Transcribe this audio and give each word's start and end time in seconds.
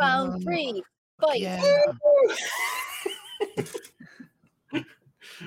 round 0.00 0.42
three, 0.42 0.82
fight. 1.20 1.40
Yeah. 1.40 1.62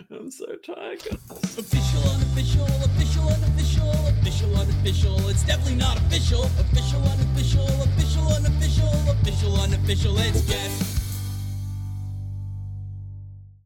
I'm 0.09 0.31
so 0.31 0.45
tired. 0.65 1.05
Official, 1.29 2.01
unofficial, 2.13 2.65
official, 2.65 3.29
unofficial, 3.29 3.91
official, 4.07 4.55
unofficial. 4.55 5.29
It's 5.29 5.43
definitely 5.43 5.75
not 5.75 5.97
official. 5.97 6.43
Official, 6.43 7.01
unofficial, 7.03 7.67
official, 7.83 8.27
unofficial, 8.33 9.11
official, 9.11 9.59
unofficial. 9.61 10.17
It's 10.17 10.41
guess. 10.47 11.02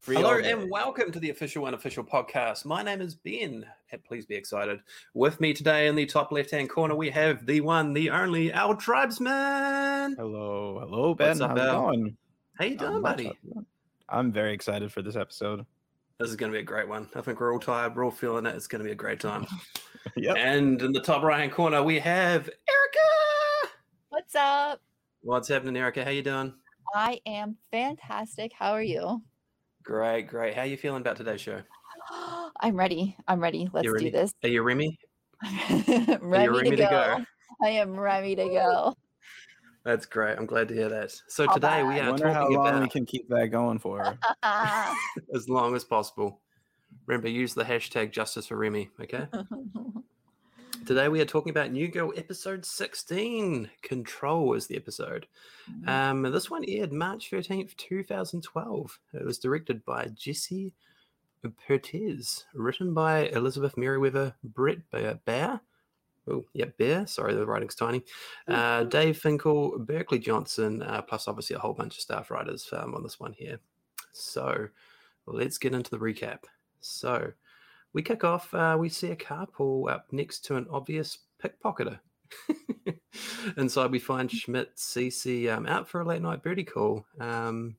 Free 0.07 0.15
Hello 0.15 0.37
and 0.37 0.71
welcome 0.71 1.11
to 1.11 1.19
the 1.19 1.31
official 1.31 1.65
unofficial 1.65 2.01
podcast. 2.01 2.63
My 2.63 2.81
name 2.81 3.01
is 3.01 3.13
Ben. 3.13 3.65
and 3.91 4.03
Please 4.05 4.25
be 4.25 4.35
excited. 4.35 4.79
With 5.13 5.41
me 5.41 5.51
today 5.51 5.87
in 5.87 5.97
the 5.97 6.05
top 6.05 6.31
left 6.31 6.51
hand 6.51 6.69
corner, 6.69 6.95
we 6.95 7.09
have 7.09 7.45
the 7.45 7.59
one, 7.59 7.91
the 7.91 8.09
only, 8.11 8.53
our 8.53 8.73
tribesman. 8.73 10.15
Hello, 10.15 10.79
hello, 10.79 11.13
Ben. 11.13 11.27
What's 11.27 11.41
up, 11.41 11.49
How's 11.49 11.59
it 11.59 11.63
Al? 11.63 11.81
going? 11.81 12.17
How 12.57 12.63
you 12.63 12.77
doing, 12.77 13.01
what's 13.01 13.03
buddy? 13.03 13.37
I'm 14.07 14.31
very 14.31 14.53
excited 14.53 14.93
for 14.93 15.01
this 15.01 15.17
episode. 15.17 15.65
This 16.21 16.29
is 16.29 16.37
going 16.37 16.53
to 16.53 16.55
be 16.55 16.61
a 16.61 16.63
great 16.65 16.87
one. 16.87 17.09
I 17.13 17.19
think 17.19 17.41
we're 17.41 17.51
all 17.51 17.59
tired. 17.59 17.93
We're 17.93 18.05
all 18.05 18.11
feeling 18.11 18.45
it. 18.45 18.55
It's 18.55 18.67
going 18.67 18.79
to 18.79 18.85
be 18.85 18.93
a 18.93 18.95
great 18.95 19.19
time. 19.19 19.45
yep. 20.15 20.37
And 20.37 20.81
in 20.81 20.93
the 20.93 21.01
top 21.01 21.21
right 21.21 21.41
hand 21.41 21.51
corner, 21.51 21.83
we 21.83 21.99
have 21.99 22.47
Erica. 22.47 23.73
What's 24.07 24.35
up? 24.35 24.79
What's 25.19 25.49
happening, 25.49 25.75
Erica? 25.75 26.05
How 26.05 26.11
you 26.11 26.23
doing? 26.23 26.53
I 26.95 27.19
am 27.25 27.57
fantastic. 27.73 28.53
How 28.53 28.71
are 28.71 28.81
you? 28.81 29.21
Great, 29.87 30.27
great. 30.27 30.53
How 30.53 30.63
are 30.63 30.65
you 30.65 30.75
feeling 30.75 30.99
about 30.99 31.15
today's 31.15 31.39
show? 31.39 31.61
I'm 32.59 32.75
ready. 32.75 33.15
I'm 33.25 33.39
ready. 33.39 33.69
Let's 33.71 33.87
ready? 33.89 34.05
do 34.05 34.11
this. 34.11 34.33
Are 34.43 34.49
you 34.49 34.61
Remy? 34.61 34.99
ready, 36.19 36.19
ready 36.49 36.69
to, 36.71 36.75
to 36.75 36.83
go. 36.83 36.89
go? 36.89 37.25
I 37.63 37.69
am 37.69 37.97
ready 37.97 38.35
to 38.35 38.43
go. 38.43 38.93
That's 39.85 40.05
great. 40.05 40.37
I'm 40.37 40.45
glad 40.45 40.67
to 40.67 40.73
hear 40.73 40.89
that. 40.89 41.13
So 41.29 41.47
How 41.47 41.53
today 41.53 41.83
we 41.83 41.93
bad? 41.95 42.01
I 42.01 42.07
are 42.07 42.11
wonder 42.11 42.33
how 42.33 42.49
long 42.49 42.67
about 42.67 42.81
we 42.81 42.89
can 42.89 43.05
keep 43.05 43.29
that 43.29 43.47
going 43.47 43.79
for. 43.79 44.17
as 45.33 45.47
long 45.47 45.73
as 45.73 45.85
possible. 45.85 46.41
Remember, 47.05 47.29
use 47.29 47.53
the 47.53 47.63
hashtag 47.63 48.11
justice 48.11 48.47
for 48.47 48.57
Remy. 48.57 48.89
Okay. 49.01 49.25
Today 50.87 51.09
we 51.09 51.19
are 51.19 51.25
talking 51.25 51.49
about 51.49 51.73
New 51.73 51.89
Girl 51.89 52.13
episode 52.15 52.65
16. 52.65 53.69
Control 53.81 54.53
is 54.53 54.67
the 54.67 54.77
episode. 54.77 55.27
Um, 55.85 56.21
this 56.21 56.49
one 56.49 56.63
aired 56.65 56.93
March 56.93 57.29
13th, 57.29 57.75
2012. 57.75 58.99
It 59.13 59.25
was 59.25 59.37
directed 59.37 59.83
by 59.83 60.07
Jesse 60.15 60.73
Peretz, 61.43 62.45
written 62.53 62.93
by 62.93 63.27
Elizabeth 63.27 63.75
Meriwether, 63.75 64.33
Brett 64.45 64.77
Baer. 65.25 65.59
Oh, 66.25 66.45
yeah, 66.53 66.67
Baer. 66.77 67.05
Sorry, 67.05 67.33
the 67.33 67.45
writing's 67.45 67.75
tiny. 67.75 68.01
Uh, 68.47 68.85
Dave 68.85 69.17
Finkel, 69.17 69.77
Berkley 69.79 70.19
Johnson, 70.19 70.81
uh, 70.83 71.01
plus 71.01 71.27
obviously 71.27 71.57
a 71.57 71.59
whole 71.59 71.73
bunch 71.73 71.95
of 71.95 72.01
staff 72.01 72.31
writers 72.31 72.69
um, 72.71 72.95
on 72.95 73.03
this 73.03 73.19
one 73.19 73.33
here. 73.33 73.59
So 74.13 74.69
let's 75.25 75.57
get 75.57 75.73
into 75.73 75.91
the 75.91 75.99
recap. 75.99 76.45
So 76.79 77.33
we 77.97 78.03
kick 78.03 78.23
off. 78.23 78.53
Uh, 78.53 78.77
we 78.79 78.89
see 78.89 79.09
a 79.09 79.15
car 79.15 79.47
pull 79.47 79.89
up 79.89 80.05
next 80.11 80.45
to 80.45 80.55
an 80.55 80.67
obvious 80.69 81.17
pickpocketer. 81.43 81.97
Inside, 83.57 83.89
we 83.89 83.97
find 83.97 84.29
Schmidt, 84.29 84.75
Cece 84.75 85.51
um, 85.51 85.65
out 85.65 85.89
for 85.89 86.01
a 86.01 86.05
late 86.05 86.21
night 86.21 86.43
birdie 86.43 86.63
call, 86.63 87.03
um, 87.19 87.75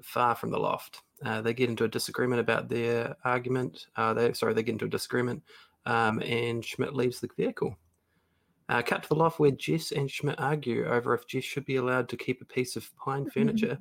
far 0.00 0.36
from 0.36 0.52
the 0.52 0.60
loft. 0.60 1.02
Uh, 1.24 1.40
they 1.40 1.54
get 1.54 1.68
into 1.68 1.82
a 1.82 1.88
disagreement 1.88 2.40
about 2.40 2.68
their 2.68 3.16
argument. 3.24 3.88
Uh, 3.96 4.14
they 4.14 4.32
sorry, 4.32 4.54
they 4.54 4.62
get 4.62 4.74
into 4.74 4.84
a 4.84 4.88
disagreement, 4.88 5.42
um, 5.86 6.22
and 6.22 6.64
Schmidt 6.64 6.94
leaves 6.94 7.18
the 7.18 7.28
vehicle. 7.36 7.76
Uh, 8.72 8.80
cut 8.80 9.02
to 9.02 9.08
the 9.10 9.14
loft 9.14 9.38
where 9.38 9.50
Jess 9.50 9.92
and 9.92 10.10
Schmidt 10.10 10.40
argue 10.40 10.86
over 10.86 11.12
if 11.12 11.26
Jess 11.26 11.44
should 11.44 11.66
be 11.66 11.76
allowed 11.76 12.08
to 12.08 12.16
keep 12.16 12.40
a 12.40 12.46
piece 12.46 12.74
of 12.74 12.90
pine 12.96 13.28
furniture. 13.28 13.78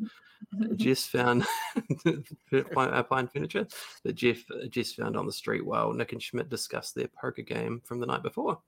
Jess 0.75 1.07
found 1.07 1.45
pine, 2.03 2.89
uh, 2.89 3.01
pine 3.03 3.29
furniture 3.29 3.65
that 4.03 4.15
Jeff 4.15 4.43
uh, 4.51 4.67
Jess 4.67 4.91
found 4.91 5.15
on 5.15 5.25
the 5.25 5.31
street 5.31 5.65
while 5.65 5.93
Nick 5.93 6.11
and 6.11 6.21
Schmidt 6.21 6.49
discussed 6.49 6.93
their 6.93 7.07
poker 7.07 7.41
game 7.41 7.81
from 7.85 8.01
the 8.01 8.05
night 8.05 8.21
before. 8.21 8.59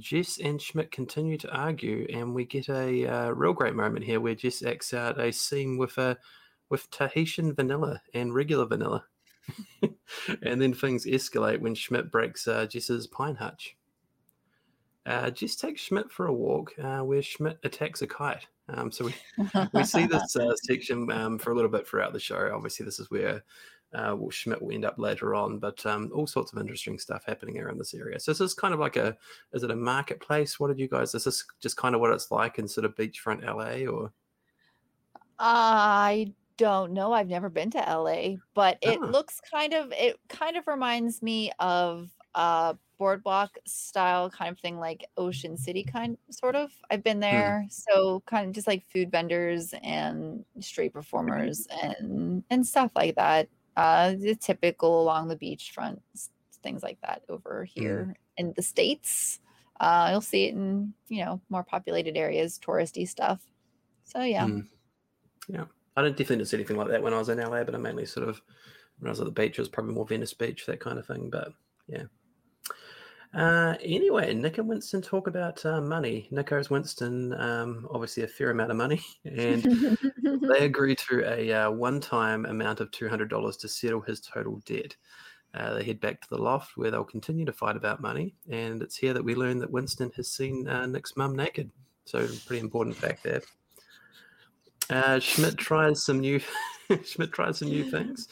Jess 0.00 0.40
and 0.40 0.60
Schmidt 0.60 0.90
continue 0.90 1.38
to 1.38 1.54
argue, 1.54 2.08
and 2.12 2.34
we 2.34 2.44
get 2.44 2.68
a 2.68 3.06
uh, 3.06 3.30
real 3.30 3.52
great 3.52 3.76
moment 3.76 4.04
here 4.04 4.18
where 4.18 4.34
Jess 4.34 4.64
acts 4.64 4.92
out 4.92 5.20
a 5.20 5.32
scene 5.32 5.78
with 5.78 5.96
a 5.98 6.18
with 6.68 6.90
Tahitian 6.90 7.54
vanilla 7.54 8.02
and 8.12 8.34
regular 8.34 8.66
vanilla, 8.66 9.04
and 10.42 10.60
then 10.60 10.74
things 10.74 11.06
escalate 11.06 11.60
when 11.60 11.76
Schmidt 11.76 12.10
breaks 12.10 12.48
uh, 12.48 12.66
Jess's 12.66 13.06
pine 13.06 13.36
hutch. 13.36 13.76
Uh, 15.06 15.30
Jess 15.30 15.54
takes 15.54 15.80
Schmidt 15.80 16.10
for 16.10 16.26
a 16.26 16.32
walk, 16.32 16.72
uh, 16.82 16.98
where 16.98 17.22
Schmidt 17.22 17.58
attacks 17.64 18.02
a 18.02 18.06
kite. 18.06 18.46
Um, 18.68 18.90
so 18.90 19.04
we 19.04 19.14
we 19.72 19.84
see 19.84 20.06
this 20.06 20.34
uh, 20.36 20.54
section 20.56 21.10
um, 21.12 21.38
for 21.38 21.52
a 21.52 21.54
little 21.54 21.70
bit 21.70 21.86
throughout 21.86 22.12
the 22.12 22.18
show. 22.20 22.50
Obviously, 22.52 22.84
this 22.84 22.98
is 22.98 23.10
where 23.10 23.44
uh, 23.94 24.14
well, 24.18 24.30
Schmidt 24.30 24.60
will 24.60 24.72
end 24.72 24.84
up 24.84 24.98
later 24.98 25.34
on, 25.34 25.58
but 25.58 25.84
um, 25.86 26.10
all 26.12 26.26
sorts 26.26 26.52
of 26.52 26.58
interesting 26.58 26.98
stuff 26.98 27.24
happening 27.24 27.58
around 27.58 27.78
this 27.78 27.94
area. 27.94 28.18
So 28.18 28.32
this 28.32 28.40
is 28.40 28.52
kind 28.52 28.74
of 28.74 28.80
like 28.80 28.96
a, 28.96 29.16
is 29.52 29.62
it 29.62 29.70
a 29.70 29.76
marketplace? 29.76 30.58
What 30.58 30.68
did 30.68 30.78
you 30.80 30.88
guys? 30.88 31.12
This 31.12 31.26
is 31.26 31.36
this 31.36 31.44
just 31.60 31.76
kind 31.76 31.94
of 31.94 32.00
what 32.00 32.12
it's 32.12 32.30
like 32.32 32.58
in 32.58 32.66
sort 32.66 32.84
of 32.84 32.96
beachfront 32.96 33.44
LA, 33.44 33.88
or 33.90 34.12
I 35.38 36.32
don't 36.56 36.92
know. 36.92 37.12
I've 37.12 37.28
never 37.28 37.48
been 37.48 37.70
to 37.72 37.78
LA, 37.78 38.36
but 38.54 38.78
it 38.82 38.98
Ah. 39.00 39.06
looks 39.06 39.40
kind 39.52 39.72
of 39.72 39.92
it 39.92 40.18
kind 40.28 40.56
of 40.56 40.66
reminds 40.66 41.22
me 41.22 41.52
of 41.58 42.10
uh 42.36 42.74
boardwalk 42.98 43.58
style 43.66 44.30
kind 44.30 44.50
of 44.50 44.58
thing 44.58 44.78
like 44.78 45.04
Ocean 45.16 45.56
City 45.56 45.82
kind 45.82 46.16
sort 46.30 46.54
of. 46.54 46.70
I've 46.90 47.02
been 47.02 47.20
there. 47.20 47.66
So 47.68 48.22
kind 48.26 48.46
of 48.46 48.54
just 48.54 48.66
like 48.66 48.84
food 48.86 49.10
vendors 49.10 49.74
and 49.82 50.44
street 50.60 50.92
performers 50.92 51.66
and 51.82 52.44
and 52.50 52.66
stuff 52.66 52.92
like 52.94 53.16
that. 53.16 53.48
Uh 53.76 54.12
the 54.12 54.34
typical 54.34 55.02
along 55.02 55.28
the 55.28 55.36
beachfront 55.36 56.00
things 56.62 56.82
like 56.82 57.00
that 57.02 57.22
over 57.28 57.64
here 57.64 58.16
in 58.36 58.52
the 58.54 58.62
states. 58.62 59.40
Uh 59.80 60.08
you'll 60.12 60.20
see 60.20 60.46
it 60.46 60.54
in, 60.54 60.94
you 61.08 61.24
know, 61.24 61.40
more 61.50 61.64
populated 61.64 62.16
areas, 62.16 62.58
touristy 62.64 63.08
stuff. 63.08 63.40
So 64.04 64.22
yeah. 64.22 64.44
Mm. 64.44 64.66
yeah, 65.48 65.64
I 65.96 66.02
didn't 66.02 66.16
definitely 66.16 66.36
didn't 66.36 66.48
see 66.48 66.56
anything 66.58 66.76
like 66.76 66.88
that 66.88 67.02
when 67.02 67.14
I 67.14 67.18
was 67.18 67.28
in 67.28 67.38
LA, 67.38 67.64
but 67.64 67.74
I 67.74 67.78
mainly 67.78 68.06
sort 68.06 68.28
of 68.28 68.40
when 68.98 69.08
I 69.08 69.10
was 69.10 69.20
at 69.20 69.26
the 69.26 69.32
beach, 69.32 69.58
it 69.58 69.62
was 69.62 69.68
probably 69.68 69.94
more 69.94 70.06
Venice 70.06 70.32
Beach, 70.32 70.64
that 70.66 70.80
kind 70.80 70.98
of 70.98 71.06
thing. 71.06 71.28
But 71.28 71.52
yeah. 71.86 72.04
Uh, 73.34 73.74
anyway, 73.82 74.32
Nick 74.34 74.58
and 74.58 74.68
Winston 74.68 75.02
talk 75.02 75.26
about 75.26 75.64
uh, 75.66 75.80
money. 75.80 76.28
Nick 76.30 76.52
owes 76.52 76.70
Winston 76.70 77.34
um, 77.34 77.86
obviously 77.90 78.22
a 78.22 78.28
fair 78.28 78.50
amount 78.50 78.70
of 78.70 78.76
money, 78.76 79.00
and 79.24 79.98
they 80.22 80.58
agree 80.64 80.94
to 80.96 81.22
a 81.26 81.52
uh, 81.52 81.70
one-time 81.70 82.46
amount 82.46 82.80
of 82.80 82.90
two 82.90 83.08
hundred 83.08 83.28
dollars 83.28 83.56
to 83.58 83.68
settle 83.68 84.00
his 84.00 84.20
total 84.20 84.62
debt. 84.64 84.96
Uh, 85.54 85.74
they 85.74 85.84
head 85.84 86.00
back 86.00 86.20
to 86.20 86.28
the 86.28 86.38
loft 86.38 86.76
where 86.76 86.90
they'll 86.90 87.04
continue 87.04 87.44
to 87.44 87.52
fight 87.52 87.76
about 87.76 88.00
money, 88.00 88.34
and 88.50 88.82
it's 88.82 88.96
here 88.96 89.12
that 89.12 89.24
we 89.24 89.34
learn 89.34 89.58
that 89.58 89.70
Winston 89.70 90.10
has 90.16 90.32
seen 90.32 90.68
uh, 90.68 90.86
Nick's 90.86 91.16
mum 91.16 91.34
naked. 91.34 91.70
So, 92.04 92.26
pretty 92.46 92.60
important 92.60 92.96
fact 92.96 93.24
there. 93.24 93.42
Uh, 94.88 95.18
Schmidt 95.18 95.56
tries 95.56 96.04
some 96.04 96.20
new 96.20 96.40
Schmidt 97.04 97.32
tries 97.32 97.58
some 97.58 97.68
new 97.68 97.90
things 97.90 98.28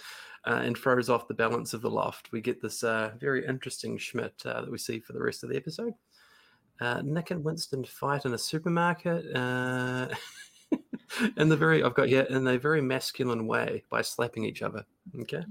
uh, 0.46 0.60
and 0.62 0.76
throws 0.76 1.08
off 1.08 1.28
the 1.28 1.34
balance 1.34 1.74
of 1.74 1.82
the 1.82 1.90
loft. 1.90 2.32
We 2.32 2.40
get 2.40 2.60
this 2.60 2.82
uh, 2.82 3.12
very 3.18 3.46
interesting 3.46 3.96
Schmidt 3.98 4.34
uh, 4.44 4.60
that 4.60 4.70
we 4.70 4.78
see 4.78 5.00
for 5.00 5.12
the 5.12 5.22
rest 5.22 5.42
of 5.42 5.50
the 5.50 5.56
episode. 5.56 5.94
Uh, 6.80 7.02
Nick 7.04 7.30
and 7.30 7.44
Winston 7.44 7.84
fight 7.84 8.24
in 8.24 8.34
a 8.34 8.38
supermarket 8.38 9.34
uh, 9.34 10.08
in 11.36 11.48
the 11.48 11.56
very 11.56 11.82
I've 11.82 11.94
got 11.94 12.08
here 12.08 12.22
in 12.22 12.46
a 12.46 12.58
very 12.58 12.82
masculine 12.82 13.46
way 13.46 13.84
by 13.90 14.02
slapping 14.02 14.44
each 14.44 14.62
other. 14.62 14.84
Okay. 15.20 15.44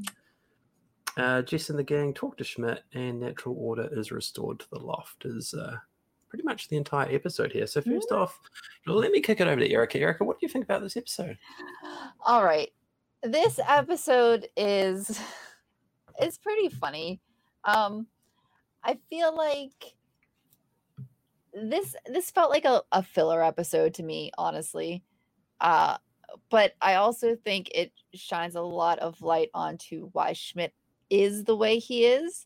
Uh, 1.15 1.41
Jess 1.43 1.69
and 1.69 1.77
the 1.77 1.83
gang 1.83 2.13
talk 2.13 2.37
to 2.37 2.43
Schmidt, 2.43 2.83
and 2.93 3.19
natural 3.19 3.55
order 3.57 3.87
is 3.91 4.11
restored 4.11 4.59
to 4.59 4.65
the 4.71 4.79
loft. 4.79 5.25
Is 5.25 5.53
uh, 5.53 5.77
pretty 6.27 6.43
much 6.43 6.67
the 6.67 6.77
entire 6.77 7.13
episode 7.13 7.51
here. 7.51 7.67
So 7.67 7.81
first 7.81 8.11
off, 8.11 8.39
let 8.87 9.11
me 9.11 9.21
kick 9.21 9.39
it 9.39 9.47
over 9.47 9.59
to 9.59 9.69
Erica. 9.69 9.99
Erica, 9.99 10.23
what 10.23 10.39
do 10.39 10.45
you 10.45 10.51
think 10.51 10.65
about 10.65 10.81
this 10.81 10.97
episode? 10.97 11.37
All 12.25 12.43
right. 12.43 12.71
This 13.23 13.57
episode 13.65 14.47
is 14.57 15.17
it's 16.19 16.37
pretty 16.37 16.67
funny. 16.67 17.21
Um 17.63 18.07
I 18.83 18.99
feel 19.09 19.33
like 19.35 19.93
this 21.53 21.95
this 22.05 22.31
felt 22.31 22.51
like 22.51 22.65
a, 22.65 22.81
a 22.91 23.01
filler 23.01 23.41
episode 23.41 23.93
to 23.93 24.03
me, 24.03 24.31
honestly. 24.37 25.03
Uh 25.61 25.97
but 26.49 26.73
I 26.81 26.95
also 26.95 27.37
think 27.37 27.69
it 27.73 27.93
shines 28.13 28.55
a 28.55 28.61
lot 28.61 28.99
of 28.99 29.21
light 29.21 29.49
onto 29.53 30.09
why 30.11 30.33
Schmidt 30.33 30.73
is 31.09 31.45
the 31.45 31.55
way 31.55 31.79
he 31.79 32.05
is. 32.05 32.45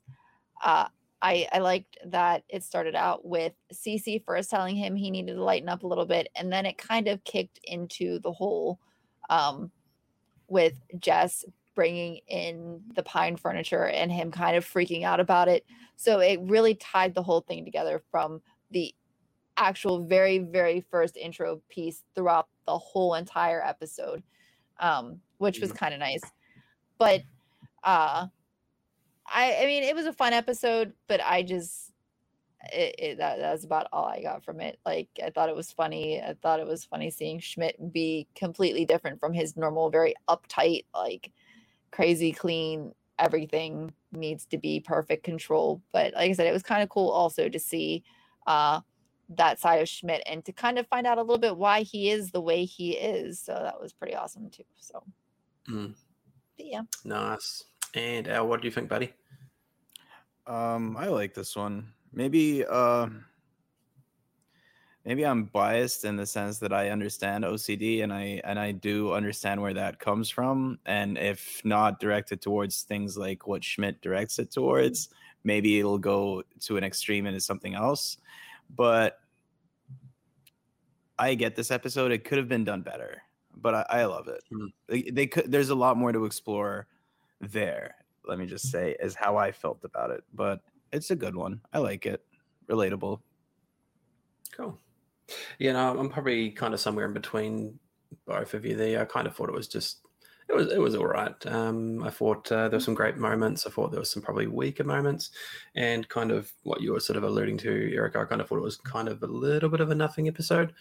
Uh 0.63 0.89
I, 1.19 1.47
I 1.51 1.57
liked 1.57 1.97
that 2.05 2.43
it 2.47 2.63
started 2.63 2.93
out 2.93 3.25
with 3.25 3.53
Cece 3.73 4.23
first 4.23 4.51
telling 4.51 4.75
him 4.75 4.95
he 4.95 5.09
needed 5.09 5.33
to 5.33 5.43
lighten 5.43 5.69
up 5.69 5.81
a 5.81 5.87
little 5.87 6.05
bit, 6.05 6.27
and 6.35 6.53
then 6.53 6.67
it 6.67 6.77
kind 6.77 7.07
of 7.07 7.23
kicked 7.23 7.59
into 7.63 8.19
the 8.19 8.31
whole 8.31 8.79
um, 9.31 9.71
with 10.47 10.73
Jess 10.99 11.45
bringing 11.75 12.19
in 12.27 12.81
the 12.95 13.03
pine 13.03 13.35
furniture 13.35 13.85
and 13.85 14.11
him 14.11 14.31
kind 14.31 14.57
of 14.57 14.65
freaking 14.65 15.03
out 15.03 15.19
about 15.19 15.47
it. 15.47 15.65
So 15.95 16.19
it 16.19 16.39
really 16.43 16.75
tied 16.75 17.13
the 17.13 17.23
whole 17.23 17.41
thing 17.41 17.65
together 17.65 18.01
from 18.11 18.41
the 18.71 18.93
actual 19.57 20.05
very 20.05 20.37
very 20.37 20.81
first 20.81 21.17
intro 21.17 21.61
piece 21.67 22.03
throughout 22.15 22.47
the 22.65 22.77
whole 22.77 23.15
entire 23.15 23.63
episode 23.63 24.21
um 24.79 25.19
which 25.39 25.59
was 25.59 25.71
kind 25.71 25.93
of 25.93 25.99
nice 25.99 26.21
but 26.99 27.21
uh 27.83 28.27
i 29.27 29.57
i 29.61 29.65
mean 29.65 29.83
it 29.83 29.95
was 29.95 30.05
a 30.05 30.13
fun 30.13 30.31
episode 30.31 30.93
but 31.07 31.19
i 31.23 31.41
just 31.41 31.91
it, 32.73 32.95
it 32.97 33.17
that, 33.17 33.39
that's 33.39 33.65
about 33.65 33.87
all 33.93 34.05
i 34.05 34.21
got 34.21 34.43
from 34.43 34.59
it 34.59 34.79
like 34.85 35.07
i 35.23 35.29
thought 35.29 35.49
it 35.49 35.55
was 35.55 35.71
funny 35.71 36.21
i 36.21 36.33
thought 36.41 36.59
it 36.59 36.67
was 36.67 36.85
funny 36.85 37.09
seeing 37.09 37.39
schmidt 37.39 37.75
be 37.93 38.27
completely 38.35 38.85
different 38.85 39.19
from 39.19 39.33
his 39.33 39.55
normal 39.55 39.89
very 39.89 40.15
uptight 40.27 40.85
like 40.93 41.31
crazy 41.91 42.31
clean 42.31 42.93
everything 43.19 43.91
needs 44.11 44.45
to 44.45 44.57
be 44.57 44.79
perfect 44.79 45.23
control 45.23 45.81
but 45.91 46.13
like 46.13 46.29
i 46.29 46.33
said 46.33 46.47
it 46.47 46.53
was 46.53 46.63
kind 46.63 46.83
of 46.83 46.89
cool 46.89 47.09
also 47.09 47.47
to 47.49 47.59
see 47.59 48.03
uh 48.47 48.79
that 49.29 49.59
side 49.59 49.81
of 49.81 49.89
Schmidt 49.89 50.23
and 50.25 50.43
to 50.45 50.53
kind 50.53 50.79
of 50.79 50.87
find 50.87 51.05
out 51.05 51.17
a 51.17 51.21
little 51.21 51.37
bit 51.37 51.57
why 51.57 51.81
he 51.81 52.09
is 52.09 52.31
the 52.31 52.41
way 52.41 52.63
he 52.65 52.91
is. 52.91 53.39
So 53.39 53.51
that 53.51 53.79
was 53.79 53.93
pretty 53.93 54.15
awesome 54.15 54.49
too. 54.49 54.63
So 54.77 55.03
Mm. 55.69 55.93
but 56.55 56.65
yeah. 56.65 56.81
Nice. 57.03 57.65
And 57.93 58.27
Al, 58.29 58.47
what 58.47 58.61
do 58.61 58.67
you 58.67 58.71
think, 58.71 58.87
buddy? 58.87 59.13
Um, 60.45 60.95
I 60.95 61.07
like 61.07 61.33
this 61.33 61.55
one. 61.55 61.91
Maybe 62.13 62.65
uh 62.65 63.07
maybe 65.05 65.25
I'm 65.25 65.45
biased 65.45 66.03
in 66.03 66.17
the 66.17 66.25
sense 66.25 66.59
that 66.59 66.73
I 66.73 66.89
understand 66.89 67.45
OCD 67.45 68.03
and 68.03 68.11
I 68.11 68.41
and 68.43 68.59
I 68.59 68.71
do 68.71 69.13
understand 69.13 69.61
where 69.61 69.73
that 69.73 69.99
comes 69.99 70.29
from. 70.29 70.79
And 70.85 71.17
if 71.17 71.61
not 71.63 71.99
directed 71.99 72.41
towards 72.41 72.83
things 72.83 73.17
like 73.17 73.47
what 73.47 73.63
Schmidt 73.63 74.01
directs 74.01 74.39
it 74.39 74.51
towards, 74.51 75.09
maybe 75.43 75.79
it'll 75.79 75.97
go 75.97 76.43
to 76.61 76.77
an 76.77 76.83
extreme 76.83 77.25
into 77.25 77.39
something 77.39 77.73
else. 77.73 78.17
But 78.75 79.19
I 81.19 81.33
get 81.35 81.55
this 81.55 81.71
episode. 81.71 82.11
It 82.11 82.23
could 82.25 82.37
have 82.37 82.49
been 82.49 82.63
done 82.63 82.81
better, 82.81 83.21
but 83.55 83.73
I, 83.73 83.85
I 83.89 84.05
love 84.05 84.27
it. 84.27 84.43
Mhm. 84.51 84.67
They, 84.87 85.01
they 85.03 85.27
could. 85.27 85.51
There's 85.51 85.69
a 85.69 85.75
lot 85.75 85.97
more 85.97 86.11
to 86.11 86.25
explore 86.25 86.87
there. 87.39 87.95
Let 88.25 88.39
me 88.39 88.45
just 88.45 88.69
say, 88.69 88.95
is 88.99 89.15
how 89.15 89.37
I 89.37 89.51
felt 89.51 89.79
about 89.83 90.11
it. 90.11 90.23
But 90.33 90.59
it's 90.97 91.11
a 91.11 91.15
good 91.15 91.35
one. 91.35 91.61
I 91.71 91.79
like 91.79 92.05
it. 92.05 92.23
Relatable. 92.69 93.21
Cool. 94.55 94.77
Yeah, 95.59 95.73
no, 95.73 95.97
I'm 95.99 96.09
probably 96.09 96.51
kind 96.51 96.73
of 96.73 96.79
somewhere 96.79 97.05
in 97.05 97.13
between 97.13 97.79
both 98.25 98.53
of 98.53 98.65
you 98.65 98.75
there. 98.75 99.01
I 99.01 99.05
kind 99.05 99.27
of 99.27 99.35
thought 99.35 99.49
it 99.49 99.55
was 99.55 99.67
just 99.67 99.99
it 100.49 100.55
was 100.55 100.71
it 100.71 100.79
was 100.79 100.95
all 100.95 101.07
right. 101.07 101.45
Um, 101.45 102.03
I 102.03 102.09
thought 102.09 102.51
uh, 102.51 102.69
there 102.69 102.77
were 102.77 102.83
some 102.83 102.93
great 102.93 103.17
moments. 103.17 103.65
I 103.65 103.69
thought 103.69 103.91
there 103.91 103.99
was 103.99 104.11
some 104.11 104.23
probably 104.23 104.47
weaker 104.47 104.83
moments, 104.83 105.31
and 105.75 106.07
kind 106.09 106.31
of 106.31 106.51
what 106.63 106.81
you 106.81 106.93
were 106.93 106.99
sort 106.99 107.17
of 107.17 107.23
alluding 107.23 107.57
to, 107.59 107.93
Eric. 107.93 108.15
I 108.15 108.25
kind 108.25 108.41
of 108.41 108.47
thought 108.47 108.57
it 108.57 108.61
was 108.61 108.77
kind 108.77 109.09
of 109.09 109.21
a 109.23 109.27
little 109.27 109.69
bit 109.69 109.81
of 109.81 109.91
a 109.91 109.95
nothing 109.95 110.27
episode. 110.27 110.73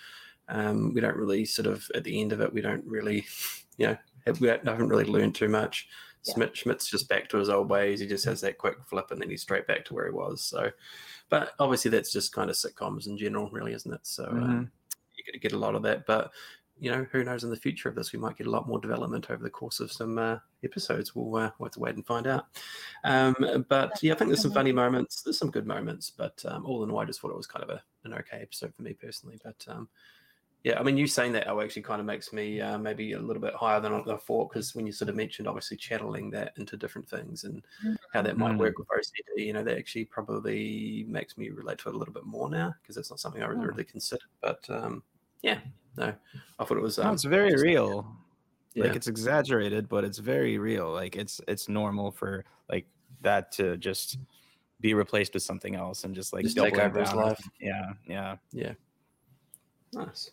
Um, 0.48 0.94
we 0.94 1.00
don't 1.00 1.16
really 1.16 1.44
sort 1.44 1.66
of 1.66 1.90
at 1.94 2.04
the 2.04 2.20
end 2.20 2.32
of 2.32 2.40
it, 2.40 2.52
we 2.52 2.60
don't 2.60 2.84
really, 2.84 3.26
you 3.76 3.88
know, 3.88 3.96
have, 4.26 4.40
we 4.40 4.48
haven't 4.48 4.88
really 4.88 5.04
learned 5.04 5.34
too 5.34 5.48
much. 5.48 5.88
Yeah. 6.26 6.34
Schmidt, 6.34 6.56
Schmidt's 6.56 6.88
just 6.88 7.08
back 7.08 7.28
to 7.28 7.38
his 7.38 7.48
old 7.48 7.70
ways. 7.70 8.00
He 8.00 8.06
just 8.06 8.24
has 8.24 8.40
that 8.42 8.58
quick 8.58 8.76
flip, 8.84 9.10
and 9.10 9.20
then 9.20 9.30
he's 9.30 9.42
straight 9.42 9.66
back 9.66 9.84
to 9.86 9.94
where 9.94 10.06
he 10.06 10.12
was. 10.12 10.42
So, 10.42 10.70
but 11.28 11.52
obviously 11.58 11.90
that's 11.90 12.12
just 12.12 12.32
kind 12.32 12.50
of 12.50 12.56
sitcoms 12.56 13.06
in 13.06 13.16
general, 13.16 13.50
really, 13.50 13.72
isn't 13.72 13.92
it? 13.92 14.06
So 14.06 14.24
um, 14.24 14.70
you 15.16 15.24
get 15.24 15.32
to 15.32 15.38
get 15.38 15.52
a 15.52 15.58
lot 15.58 15.74
of 15.74 15.82
that. 15.82 16.06
But 16.06 16.30
you 16.78 16.90
know, 16.90 17.06
who 17.10 17.24
knows 17.24 17.42
in 17.42 17.50
the 17.50 17.56
future 17.56 17.88
of 17.88 17.94
this? 17.94 18.12
We 18.12 18.18
might 18.18 18.36
get 18.36 18.46
a 18.46 18.50
lot 18.50 18.68
more 18.68 18.78
development 18.78 19.30
over 19.30 19.42
the 19.42 19.50
course 19.50 19.80
of 19.80 19.90
some 19.90 20.18
uh, 20.18 20.38
episodes. 20.62 21.14
We'll, 21.14 21.34
uh, 21.36 21.50
we'll 21.58 21.68
have 21.68 21.72
to 21.72 21.80
wait 21.80 21.94
and 21.94 22.04
find 22.04 22.26
out. 22.26 22.46
Um, 23.04 23.64
but 23.68 23.92
yeah, 24.02 24.12
I 24.12 24.16
think 24.16 24.28
there's 24.28 24.42
some 24.42 24.52
funny 24.52 24.72
moments. 24.72 25.22
There's 25.22 25.38
some 25.38 25.50
good 25.50 25.66
moments, 25.66 26.10
but 26.10 26.42
um, 26.46 26.66
all 26.66 26.84
in 26.84 26.90
all, 26.90 26.98
I 26.98 27.06
just 27.06 27.20
thought 27.20 27.30
it 27.30 27.36
was 27.36 27.46
kind 27.46 27.62
of 27.62 27.70
a, 27.70 27.82
an 28.04 28.12
okay 28.14 28.40
episode 28.42 28.74
for 28.74 28.82
me 28.82 28.92
personally. 28.92 29.38
But 29.42 29.64
um, 29.68 29.88
yeah, 30.66 30.80
I 30.80 30.82
mean, 30.82 30.96
you 30.96 31.06
saying 31.06 31.30
that, 31.34 31.46
oh, 31.48 31.60
actually 31.60 31.82
kind 31.82 32.00
of 32.00 32.06
makes 32.06 32.32
me 32.32 32.60
uh, 32.60 32.76
maybe 32.76 33.12
a 33.12 33.20
little 33.20 33.40
bit 33.40 33.54
higher 33.54 33.78
than 33.78 33.92
I 33.94 34.02
thought 34.16 34.50
because 34.50 34.74
when 34.74 34.84
you 34.84 34.90
sort 34.90 35.08
of 35.08 35.14
mentioned 35.14 35.46
obviously 35.46 35.76
channeling 35.76 36.28
that 36.30 36.54
into 36.56 36.76
different 36.76 37.08
things 37.08 37.44
and 37.44 37.62
how 38.12 38.20
that 38.22 38.36
might 38.36 38.58
work 38.58 38.76
with 38.76 38.88
OCD, 38.88 39.46
you 39.46 39.52
know, 39.52 39.62
that 39.62 39.78
actually 39.78 40.06
probably 40.06 41.06
makes 41.08 41.38
me 41.38 41.50
relate 41.50 41.78
to 41.78 41.88
it 41.88 41.94
a 41.94 41.96
little 41.96 42.12
bit 42.12 42.24
more 42.26 42.50
now 42.50 42.74
because 42.82 42.96
that's 42.96 43.10
not 43.10 43.20
something 43.20 43.44
I 43.44 43.46
really, 43.46 43.62
Oh. 43.62 43.68
really 43.68 43.84
considered. 43.84 44.26
But 44.40 44.68
um, 44.68 45.04
yeah, 45.40 45.60
no, 45.96 46.12
I 46.58 46.64
thought 46.64 46.78
it 46.78 46.82
was. 46.82 46.98
No, 46.98 47.04
Um, 47.04 47.14
it's 47.14 47.22
very 47.22 47.54
real. 47.54 48.04
Yeah. 48.74 48.86
Like 48.86 48.96
it's 48.96 49.06
exaggerated, 49.06 49.88
but 49.88 50.02
it's 50.02 50.18
very 50.18 50.58
real. 50.58 50.90
Like 50.92 51.14
it's 51.14 51.40
it's 51.46 51.68
normal 51.68 52.10
for 52.10 52.44
like 52.68 52.88
that 53.20 53.52
to 53.52 53.76
just 53.76 54.18
be 54.80 54.94
replaced 54.94 55.34
with 55.34 55.44
something 55.44 55.76
else 55.76 56.02
and 56.02 56.12
just 56.12 56.32
like 56.32 56.42
Just 56.42 56.56
take 56.56 56.76
over 56.76 56.98
his 56.98 57.14
life. 57.14 57.40
Yeah, 57.60 57.92
yeah. 58.04 58.34
Nice. 59.96 60.30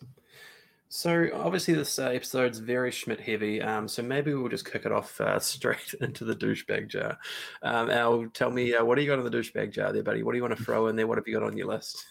So 0.88 1.28
obviously 1.34 1.74
this 1.74 1.98
uh, 1.98 2.10
episode's 2.10 2.58
very 2.58 2.92
Schmidt 2.92 3.20
heavy. 3.20 3.60
Um, 3.60 3.88
so 3.88 4.02
maybe 4.02 4.32
we'll 4.32 4.48
just 4.48 4.70
kick 4.70 4.86
it 4.86 4.92
off 4.92 5.20
uh, 5.20 5.38
straight 5.40 5.94
into 6.00 6.24
the 6.24 6.36
douchebag 6.36 6.88
jar. 6.88 7.18
Um, 7.62 7.90
Al, 7.90 8.26
tell 8.32 8.50
me 8.50 8.74
uh, 8.74 8.84
what 8.84 8.94
do 8.94 9.02
you 9.02 9.08
got 9.08 9.18
on 9.18 9.24
the 9.24 9.36
douchebag 9.36 9.72
jar 9.72 9.92
there, 9.92 10.02
buddy? 10.02 10.22
What 10.22 10.32
do 10.32 10.36
you 10.38 10.42
want 10.42 10.56
to 10.56 10.62
throw 10.62 10.86
in 10.88 10.96
there? 10.96 11.06
What 11.06 11.18
have 11.18 11.26
you 11.26 11.34
got 11.34 11.42
on 11.42 11.56
your 11.56 11.66
list? 11.66 12.04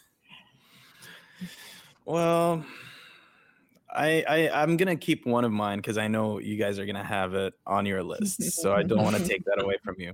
Well, 2.05 2.65
I, 3.89 4.25
I 4.27 4.61
I'm 4.61 4.75
gonna 4.75 4.95
keep 4.95 5.25
one 5.25 5.45
of 5.45 5.51
mine 5.51 5.77
because 5.77 5.97
I 5.97 6.07
know 6.07 6.39
you 6.39 6.57
guys 6.57 6.79
are 6.79 6.85
gonna 6.85 7.03
have 7.03 7.35
it 7.35 7.53
on 7.65 7.85
your 7.85 8.03
list, 8.03 8.41
so 8.43 8.73
I 8.73 8.83
don't 8.83 9.03
want 9.03 9.15
to 9.15 9.25
take 9.25 9.45
that 9.45 9.61
away 9.61 9.77
from 9.83 9.95
you. 9.99 10.13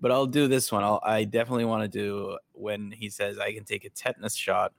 But 0.00 0.10
I'll 0.10 0.26
do 0.26 0.48
this 0.48 0.72
one. 0.72 0.82
I'll 0.82 1.00
I 1.04 1.24
definitely 1.24 1.66
want 1.66 1.82
to 1.82 1.88
do 1.88 2.38
when 2.52 2.90
he 2.90 3.10
says 3.10 3.38
I 3.38 3.52
can 3.52 3.64
take 3.64 3.84
a 3.84 3.90
tetanus 3.90 4.34
shot, 4.34 4.72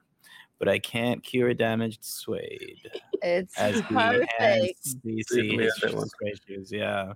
but 0.60 0.68
I 0.68 0.78
can't 0.78 1.22
cure 1.24 1.52
damaged 1.54 2.04
suede. 2.04 2.88
It's 3.22 3.58
as 3.58 3.76
he 3.76 3.82
perfect. 3.82 4.32
hands 4.38 4.96
DC 5.04 5.24
Definitely 5.28 5.64
his 5.64 5.78
have 5.82 5.90
that 5.90 5.96
one. 5.98 6.08
suede 6.08 6.40
shoes. 6.46 6.70
Yeah. 6.70 7.14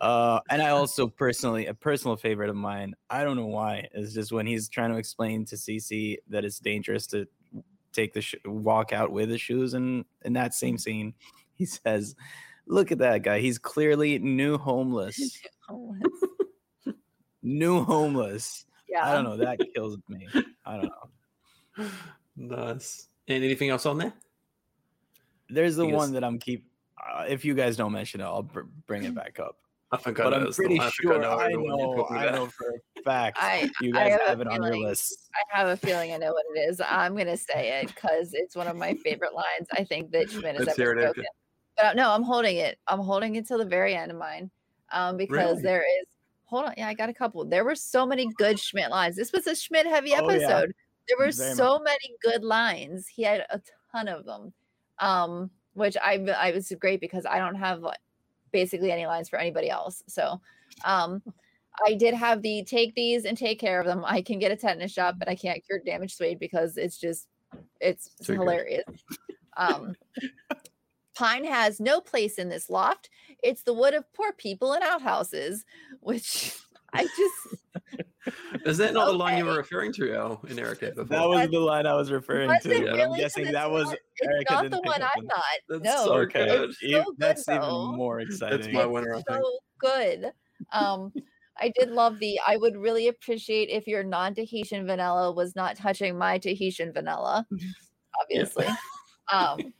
Uh, 0.00 0.40
and 0.48 0.62
I 0.62 0.70
also 0.70 1.08
personally, 1.08 1.66
a 1.66 1.74
personal 1.74 2.16
favorite 2.16 2.48
of 2.48 2.56
mine, 2.56 2.94
I 3.10 3.24
don't 3.24 3.36
know 3.36 3.46
why, 3.46 3.88
is 3.92 4.14
just 4.14 4.32
when 4.32 4.46
he's 4.46 4.68
trying 4.68 4.92
to 4.92 4.96
explain 4.96 5.44
to 5.46 5.56
Cece 5.56 6.16
that 6.30 6.44
it's 6.44 6.60
dangerous 6.60 7.06
to 7.08 7.26
take 7.92 8.14
the 8.14 8.22
sh- 8.22 8.36
walk 8.44 8.92
out 8.92 9.10
with 9.10 9.28
the 9.28 9.38
shoes, 9.38 9.74
and 9.74 10.04
in 10.24 10.32
that 10.34 10.54
same 10.54 10.78
scene, 10.78 11.14
he 11.54 11.66
says, 11.66 12.14
"Look 12.66 12.92
at 12.92 12.98
that 12.98 13.22
guy. 13.24 13.40
He's 13.40 13.58
clearly 13.58 14.20
new 14.20 14.56
homeless. 14.56 15.40
new 17.42 17.82
homeless. 17.82 18.66
yeah. 18.88 19.04
I 19.08 19.12
don't 19.14 19.24
know. 19.24 19.36
That 19.36 19.58
kills 19.74 19.98
me. 20.08 20.28
I 20.64 20.76
don't 20.76 20.84
know. 21.78 21.88
Nice. 22.48 23.08
And 23.28 23.44
anything 23.44 23.68
else 23.70 23.86
on 23.86 23.98
there? 23.98 24.12
There's 25.50 25.76
the 25.76 25.84
You 25.84 25.90
guys- 25.92 25.96
one 25.98 26.12
that 26.12 26.24
I'm 26.24 26.38
keep. 26.38 26.66
Uh, 26.98 27.24
if 27.28 27.44
you 27.44 27.54
guys 27.54 27.76
don't 27.76 27.92
mention 27.92 28.20
it, 28.20 28.24
I'll 28.24 28.42
br- 28.42 28.62
bring 28.86 29.04
it 29.04 29.14
back 29.14 29.38
up. 29.38 29.56
I 29.90 29.96
think 29.96 30.20
I 30.20 30.24
but 30.24 30.30
know 30.30 30.36
I'm 30.38 30.44
this 30.46 30.56
the- 30.56 30.62
pretty 30.64 30.80
I 30.80 30.90
sure 30.90 31.24
I 31.24 31.44
every 31.44 31.56
one 31.56 31.78
you're 31.78 31.96
know. 31.96 32.06
I 32.10 32.30
know 32.32 32.46
for 32.48 32.74
a 32.98 33.02
fact 33.02 33.38
I 33.40 33.70
you 33.80 33.90
I 33.96 34.10
guys 34.10 34.12
have 34.12 34.20
a 34.20 34.28
have 34.28 34.40
it 34.42 34.46
on 34.48 34.56
your 34.62 34.72
feeling- 34.72 34.82
list. 34.82 35.30
I 35.34 35.56
have 35.58 35.68
a 35.68 35.76
feeling 35.78 36.12
I 36.12 36.18
know 36.18 36.32
what 36.32 36.44
it 36.54 36.58
is. 36.68 36.80
I'm 36.84 37.16
gonna 37.16 37.36
say 37.38 37.80
it 37.80 37.86
because 37.94 38.34
it's 38.34 38.54
one 38.54 38.66
of 38.66 38.76
my 38.76 38.94
favorite 38.96 39.32
lines. 39.34 39.66
I 39.72 39.84
think 39.84 40.10
that 40.10 40.30
Schmidt 40.30 40.56
has 40.56 40.66
Let's 40.66 40.78
ever 40.78 40.94
hear 40.94 41.04
spoken. 41.08 41.24
But 41.76 41.84
uh, 41.86 41.92
no, 41.94 42.10
I'm 42.10 42.22
holding 42.22 42.56
it. 42.56 42.78
I'm 42.86 42.98
holding 43.00 43.36
it 43.36 43.46
till 43.46 43.58
the 43.58 43.64
very 43.64 43.94
end 43.94 44.10
of 44.10 44.18
mine, 44.18 44.50
um, 44.92 45.16
because 45.16 45.36
Really? 45.36 45.62
there 45.62 45.84
is. 46.02 46.06
Hold 46.46 46.66
on, 46.66 46.74
yeah, 46.76 46.88
I 46.88 46.94
got 46.94 47.08
a 47.08 47.14
couple. 47.14 47.44
There 47.46 47.64
were 47.64 47.74
so 47.74 48.04
many 48.04 48.26
good 48.36 48.58
Schmidt 48.58 48.90
lines. 48.90 49.16
This 49.16 49.32
was 49.32 49.46
a 49.46 49.54
Schmidt 49.54 49.86
heavy 49.86 50.12
Oh, 50.14 50.16
yeah. 50.40 50.64
There 51.08 51.18
were 51.18 51.32
Very 51.32 51.54
so 51.54 51.78
many 51.78 52.14
good 52.22 52.44
lines. 52.44 53.06
He 53.08 53.22
had 53.22 53.46
a 53.50 53.60
ton 53.92 54.08
of 54.08 54.24
them, 54.24 54.52
um, 54.98 55.50
which 55.74 55.96
I 55.96 56.14
I 56.38 56.52
was 56.52 56.72
great 56.80 57.00
because 57.00 57.26
I 57.26 57.38
don't 57.38 57.54
have 57.54 57.80
like, 57.80 57.98
basically 58.52 58.92
any 58.92 59.06
lines 59.06 59.28
for 59.28 59.38
anybody 59.38 59.70
else. 59.70 60.02
So, 60.06 60.40
um, 60.84 61.22
I 61.86 61.94
did 61.94 62.14
have 62.14 62.42
the 62.42 62.64
take 62.64 62.94
these 62.94 63.24
and 63.24 63.36
take 63.36 63.60
care 63.60 63.80
of 63.80 63.86
them. 63.86 64.04
I 64.04 64.22
can 64.22 64.38
get 64.38 64.52
a 64.52 64.56
tetanus 64.56 64.92
shot, 64.92 65.18
but 65.18 65.28
I 65.28 65.34
can't 65.34 65.64
cure 65.64 65.80
damaged 65.84 66.16
suede 66.16 66.38
because 66.38 66.76
it's 66.76 66.98
just 66.98 67.28
it's 67.80 68.14
Too 68.22 68.34
hilarious. 68.34 68.84
Um, 69.56 69.94
Pine 71.14 71.44
has 71.44 71.80
no 71.80 72.00
place 72.00 72.38
in 72.38 72.48
this 72.48 72.70
loft. 72.70 73.10
It's 73.42 73.62
the 73.62 73.74
wood 73.74 73.94
of 73.94 74.12
poor 74.12 74.32
people 74.32 74.72
and 74.72 74.84
outhouses, 74.84 75.64
which 76.00 76.56
I 76.92 77.02
just 77.04 78.04
Is 78.66 78.76
that 78.78 78.92
not 78.94 79.06
the 79.06 79.12
line 79.12 79.38
you 79.38 79.44
were 79.44 79.56
referring 79.56 79.92
to, 79.94 80.14
Al, 80.14 80.40
in 80.48 80.58
Erica? 80.58 80.88
Before? 80.90 81.04
That 81.04 81.28
was 81.28 81.50
the 81.50 81.58
line 81.60 81.86
I 81.86 81.94
was 81.94 82.10
referring 82.10 82.48
was 82.48 82.62
to. 82.62 82.68
but 82.68 82.78
really? 82.80 83.00
I'm 83.02 83.08
'Cause 83.10 83.16
guessing 83.18 83.52
that 83.52 83.70
was 83.70 83.86
not, 83.86 83.94
it's 84.16 84.28
Erica 84.28 84.52
not 84.54 84.62
didn't 84.62 84.82
the 84.82 84.88
one 84.88 85.02
I 85.02 85.08
thought. 85.14 85.42
That's 85.68 85.84
no, 85.84 86.04
so 86.04 86.14
okay, 86.18 86.46
good. 86.46 86.70
It's 86.70 86.80
so 86.80 87.04
good, 87.04 87.14
that's 87.18 87.44
though. 87.46 87.54
even 87.54 87.96
more 87.96 88.20
exciting. 88.20 88.60
That's 88.60 88.72
my 88.72 88.86
winner, 88.86 89.14
I 89.14 89.18
It's 89.18 89.28
think. 89.28 89.42
so 89.42 89.58
good. 89.78 90.32
Um, 90.72 91.12
I 91.60 91.72
did 91.78 91.90
love 91.90 92.18
the. 92.18 92.38
I 92.46 92.56
would 92.56 92.76
really 92.76 93.08
appreciate 93.08 93.68
if 93.70 93.86
your 93.86 94.02
non-Tahitian 94.04 94.86
vanilla 94.86 95.32
was 95.32 95.56
not 95.56 95.76
touching 95.76 96.16
my 96.18 96.38
Tahitian 96.38 96.92
vanilla. 96.92 97.46
Obviously, 98.20 98.66
um, 99.32 99.72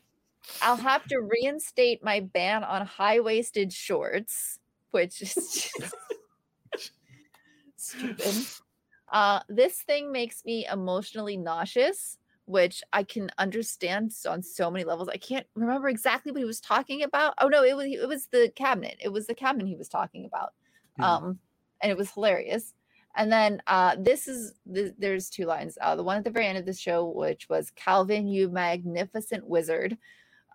I'll 0.62 0.76
have 0.76 1.04
to 1.08 1.18
reinstate 1.20 2.02
my 2.02 2.20
ban 2.20 2.64
on 2.64 2.86
high-waisted 2.86 3.72
shorts, 3.72 4.58
which 4.92 5.20
is 5.22 5.34
just 5.34 5.94
stupid. 7.88 8.46
Uh, 9.10 9.40
this 9.48 9.82
thing 9.82 10.12
makes 10.12 10.44
me 10.44 10.66
emotionally 10.66 11.36
nauseous, 11.36 12.18
which 12.44 12.82
I 12.92 13.02
can 13.02 13.30
understand 13.38 14.12
on 14.28 14.42
so 14.42 14.70
many 14.70 14.84
levels. 14.84 15.08
I 15.08 15.16
can't 15.16 15.46
remember 15.54 15.88
exactly 15.88 16.32
what 16.32 16.40
he 16.40 16.44
was 16.44 16.60
talking 16.60 17.02
about. 17.02 17.34
Oh 17.38 17.48
no, 17.48 17.62
it 17.64 17.76
was 17.76 17.86
it 17.86 18.08
was 18.08 18.26
the 18.26 18.52
cabinet. 18.54 18.96
It 19.00 19.10
was 19.10 19.26
the 19.26 19.34
cabinet 19.34 19.66
he 19.66 19.76
was 19.76 19.88
talking 19.88 20.24
about. 20.24 20.54
Mhm. 20.98 21.04
Um, 21.04 21.38
and 21.82 21.90
it 21.90 21.96
was 21.98 22.10
hilarious. 22.10 22.74
And 23.16 23.32
then 23.32 23.62
uh, 23.66 23.96
this 23.98 24.28
is 24.28 24.54
th- 24.72 24.94
there's 24.98 25.30
two 25.30 25.46
lines. 25.46 25.78
Uh, 25.80 25.96
the 25.96 26.04
one 26.04 26.18
at 26.18 26.24
the 26.24 26.30
very 26.30 26.46
end 26.46 26.58
of 26.58 26.66
the 26.66 26.74
show, 26.74 27.06
which 27.08 27.48
was 27.48 27.70
Calvin, 27.70 28.28
you 28.28 28.48
magnificent 28.48 29.46
wizard, 29.46 29.98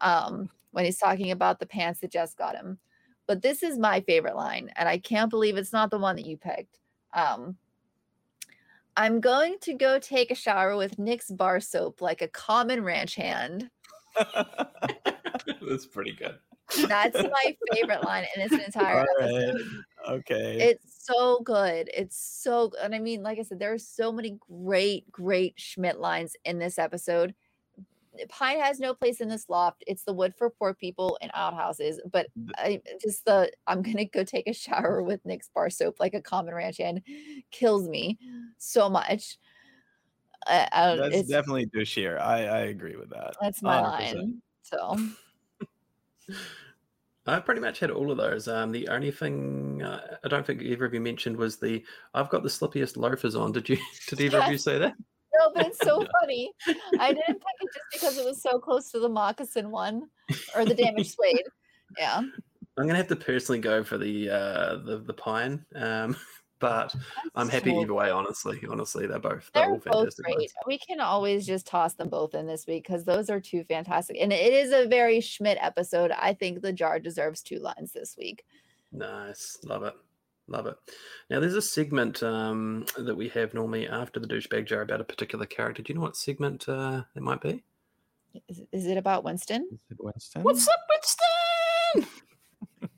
um, 0.02 0.50
when 0.72 0.86
he's 0.86 1.00
talking 1.00 1.32
about 1.32 1.60
the 1.60 1.66
pants 1.66 2.02
that 2.02 2.12
Jess 2.12 2.34
got 2.36 2.56
him. 2.56 2.80
But 3.28 3.42
this 3.42 3.64
is 3.64 3.78
my 3.80 4.02
favorite 4.02 4.36
line, 4.36 4.72
and 4.76 4.90
I 4.90 5.00
can't 5.00 5.30
believe 5.30 5.58
it's 5.58 5.74
not 5.74 5.92
the 5.92 6.00
one 6.00 6.16
that 6.18 6.26
you 6.26 6.38
picked. 6.38 6.80
Um, 7.14 7.58
I'm 8.96 9.20
going 9.22 9.58
to 9.62 9.74
go 9.74 10.00
take 10.00 10.32
a 10.32 10.36
shower 10.36 10.76
with 10.76 11.00
Nick's 11.00 11.32
bar 11.32 11.60
soap 11.60 12.02
like 12.02 12.22
a 12.22 12.28
common 12.28 12.84
ranch 12.84 13.16
hand. 13.16 13.70
That's 15.66 15.88
pretty 15.88 16.14
good. 16.14 16.38
That's 16.88 17.22
my 17.22 17.58
favorite 17.74 18.04
line 18.04 18.26
in 18.36 18.48
this 18.48 18.66
entire 18.66 19.00
All 19.00 19.06
right. 19.20 19.30
episode. 19.30 19.62
Okay. 20.10 20.58
It's 20.62 21.06
so 21.06 21.40
good. 21.42 21.90
It's 21.94 22.18
so 22.18 22.70
g- 22.70 22.78
and 22.82 22.94
I 22.96 23.00
mean, 23.00 23.24
like 23.24 23.40
I 23.40 23.44
said, 23.44 23.60
there 23.60 23.74
are 23.74 23.80
so 23.80 24.12
many 24.12 24.38
great, 24.40 25.12
great 25.12 25.54
Schmidt 25.58 26.00
lines 26.00 26.36
in 26.46 26.60
this 26.60 26.78
episode. 26.78 27.34
Pine 28.30 28.60
has 28.60 28.80
no 28.80 28.94
place 28.94 29.22
in 29.22 29.28
this 29.28 29.50
loft. 29.50 29.84
It's 29.88 30.04
the 30.04 30.14
wood 30.14 30.34
for 30.38 30.50
poor 30.50 30.74
people 30.74 31.18
and 31.22 31.32
outhouses. 31.34 32.00
But 32.12 32.28
I 32.56 32.82
just 33.02 33.26
the 33.26 33.52
I'm 33.68 33.82
gonna 33.82 34.06
go 34.06 34.24
take 34.24 34.48
a 34.48 34.54
shower 34.54 35.02
with 35.02 35.26
Nick's 35.26 35.50
bar 35.54 35.70
soap 35.70 36.00
like 36.00 36.14
a 36.14 36.22
common 36.22 36.54
ranch 36.54 36.78
hand 36.78 37.02
kills 37.52 37.88
me 37.88 38.20
so 38.58 38.90
much. 38.90 39.38
I, 40.46 40.68
I 40.72 40.88
don't, 40.88 40.98
That's 40.98 41.16
it's, 41.16 41.30
definitely 41.30 41.68
Dushier. 41.68 42.20
I, 42.20 42.46
I 42.46 42.60
agree 42.64 42.98
with 42.98 43.10
that. 43.12 43.36
that's 43.42 43.62
my 43.62 43.78
100%. 43.78 44.16
line. 44.16 44.42
So 44.62 44.98
I 47.26 47.40
pretty 47.40 47.62
much 47.62 47.80
had 47.80 47.92
all 47.92 48.12
of 48.12 48.18
those. 48.18 48.48
Um, 48.50 48.72
the 48.72 48.88
only 48.90 49.12
thing 49.12 49.82
uh, 49.82 50.18
I 50.24 50.28
don't 50.28 50.46
think 50.46 50.62
either 50.62 50.86
of 50.86 50.94
you 50.94 51.00
mentioned 51.00 51.38
was 51.38 51.58
the 51.58 51.84
I've 52.14 52.30
got 52.30 52.44
the 52.44 52.50
slippiest 52.50 52.98
loafers 52.98 53.36
on. 53.36 53.54
Did 53.54 53.70
you? 53.70 53.78
Did 54.08 54.20
either 54.22 54.40
of 54.40 54.48
you 54.48 54.54
Yes. 54.54 54.64
say 54.64 54.78
that? 54.80 54.94
No, 55.40 55.52
but 55.54 55.68
it's 55.68 55.80
so 55.80 56.06
funny. 56.22 56.52
I 57.00 57.14
didn't 57.14 57.26
pick 57.28 57.62
it 57.62 57.70
just 57.74 57.86
because 57.94 58.18
it 58.18 58.26
was 58.26 58.42
so 58.42 58.60
close 58.60 58.92
to 58.92 59.00
the 59.00 59.10
moccasin 59.10 59.72
one 59.72 60.10
or 60.56 60.66
the 60.66 60.76
damaged 60.76 61.12
suede. 61.16 61.44
Yeah. 61.98 62.22
I'm 62.78 62.88
gonna 62.88 62.96
have 62.96 63.08
to 63.10 63.16
personally 63.16 63.60
go 63.60 63.84
for 63.84 63.98
the 63.98 64.30
uh, 64.30 64.78
the 64.78 65.04
the 65.06 65.14
pine. 65.14 65.66
Um, 65.76 66.16
but 66.60 66.96
I'm 67.36 67.50
happy 67.50 67.72
so 67.72 67.82
either 67.82 67.94
way. 67.94 68.10
Honestly, 68.10 68.60
honestly, 68.70 69.06
they're 69.06 69.20
both 69.20 69.52
they're, 69.54 69.64
They're 69.64 69.72
all 69.72 69.78
both 69.78 70.16
fantastic. 70.16 70.26
great. 70.26 70.52
We 70.66 70.78
can 70.80 71.00
always 71.00 71.46
just 71.46 71.68
toss 71.68 71.94
them 71.94 72.10
both 72.10 72.34
in 72.34 72.48
this 72.48 72.66
week 72.66 72.86
because 72.88 73.04
those 73.04 73.30
are 73.30 73.40
two 73.40 73.64
fantastic. 73.66 74.18
And 74.20 74.32
it 74.34 74.54
is 74.54 74.72
a 74.72 74.88
very 74.88 75.20
Schmidt 75.20 75.58
episode. 75.62 76.12
I 76.12 76.34
think 76.34 76.62
the 76.62 76.74
jar 76.74 77.00
deserves 77.00 77.42
two 77.42 77.60
lines 77.60 77.92
this 77.92 78.16
week. 78.18 78.44
Nice, 78.92 79.60
love 79.66 79.84
it, 79.84 79.94
love 80.54 80.68
it. 80.68 80.76
Now 81.30 81.40
there's 81.40 81.56
a 81.56 81.62
segment 81.62 82.24
um, 82.24 82.86
that 82.98 83.16
we 83.16 83.28
have 83.30 83.54
normally 83.54 83.88
after 83.88 84.20
the 84.20 84.28
douchebag 84.28 84.68
jar 84.68 84.82
about 84.82 85.02
a 85.02 85.06
particular 85.06 85.46
character. 85.46 85.82
Do 85.82 85.92
you 85.92 85.96
know 85.96 86.04
what 86.06 86.16
segment 86.16 86.70
uh, 86.70 87.04
it 87.16 87.24
might 87.24 87.42
be? 87.42 87.64
Is, 88.48 88.62
is 88.72 88.86
it 88.88 88.98
about 88.98 89.24
Winston? 89.24 89.68
Is 89.74 89.82
it 89.90 89.98
Winston? 90.00 90.44
What's 90.44 90.68
up, 90.68 90.80
Winston? 91.96 92.10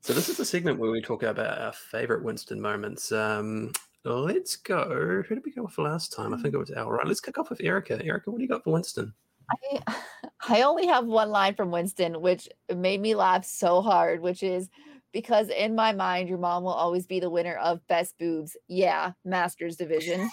so 0.00 0.12
this 0.12 0.28
is 0.28 0.38
a 0.38 0.44
segment 0.44 0.78
where 0.78 0.90
we 0.90 1.00
talk 1.00 1.22
about 1.22 1.60
our 1.60 1.72
favorite 1.72 2.24
Winston 2.24 2.60
moments. 2.60 3.10
Um, 3.12 3.72
let's 4.04 4.56
go. 4.56 5.22
Who 5.26 5.34
did 5.34 5.44
we 5.44 5.52
go 5.52 5.62
with 5.64 5.78
last 5.78 6.12
time? 6.12 6.34
I 6.34 6.42
think 6.42 6.54
it 6.54 6.58
was 6.58 6.70
Al. 6.70 6.90
Right. 6.90 7.06
Let's 7.06 7.20
kick 7.20 7.38
off 7.38 7.50
with 7.50 7.62
Erica. 7.62 8.04
Erica, 8.04 8.30
what 8.30 8.38
do 8.38 8.42
you 8.42 8.48
got 8.48 8.64
for 8.64 8.72
Winston? 8.72 9.12
I, 9.50 9.94
I 10.48 10.62
only 10.62 10.86
have 10.86 11.06
one 11.06 11.30
line 11.30 11.54
from 11.54 11.70
Winston, 11.70 12.20
which 12.20 12.48
made 12.74 13.00
me 13.00 13.14
laugh 13.14 13.44
so 13.44 13.80
hard, 13.80 14.20
which 14.20 14.42
is 14.42 14.68
because 15.12 15.48
in 15.48 15.74
my 15.74 15.92
mind, 15.92 16.28
your 16.28 16.38
mom 16.38 16.64
will 16.64 16.72
always 16.72 17.06
be 17.06 17.20
the 17.20 17.30
winner 17.30 17.56
of 17.56 17.86
best 17.86 18.18
boobs. 18.18 18.56
Yeah, 18.68 19.12
Masters 19.24 19.76
Division. 19.76 20.28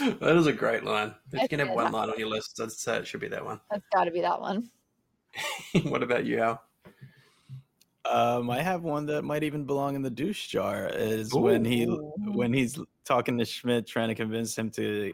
that 0.20 0.36
is 0.36 0.46
a 0.46 0.52
great 0.52 0.84
line. 0.84 1.14
If 1.32 1.42
you 1.42 1.48
can 1.48 1.58
have 1.60 1.70
one 1.70 1.92
line 1.92 2.10
on 2.10 2.18
your 2.18 2.28
list, 2.28 2.60
I'd 2.60 2.72
say 2.72 2.98
it 2.98 3.06
should 3.06 3.20
be 3.20 3.28
that 3.28 3.44
one. 3.44 3.60
That's 3.70 3.84
got 3.94 4.04
to 4.04 4.10
be 4.10 4.20
that 4.20 4.40
one. 4.40 4.70
what 5.84 6.02
about 6.02 6.24
you, 6.24 6.40
Al? 6.40 6.62
Um, 8.04 8.50
I 8.50 8.62
have 8.62 8.82
one 8.82 9.06
that 9.06 9.22
might 9.22 9.42
even 9.42 9.64
belong 9.64 9.96
in 9.96 10.02
the 10.02 10.10
douche 10.10 10.46
jar. 10.46 10.88
Is 10.92 11.34
when 11.34 11.64
he 11.64 11.84
when 11.84 12.52
he's 12.52 12.78
talking 13.04 13.36
to 13.38 13.44
Schmidt, 13.44 13.86
trying 13.86 14.08
to 14.08 14.14
convince 14.14 14.56
him 14.56 14.70
to 14.70 15.12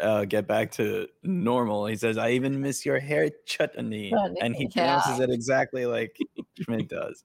uh, 0.00 0.24
get 0.24 0.46
back 0.46 0.72
to 0.72 1.08
normal. 1.22 1.86
He 1.86 1.96
says, 1.96 2.18
"I 2.18 2.30
even 2.32 2.60
miss 2.60 2.84
your 2.86 2.98
hair 3.00 3.30
chutney," 3.46 4.22
and 4.40 4.54
he 4.56 4.68
Yeah. 4.76 5.00
pronounces 5.06 5.18
it 5.20 5.30
exactly 5.30 5.86
like 5.86 6.24
Schmidt 6.54 6.88
does. 6.88 7.24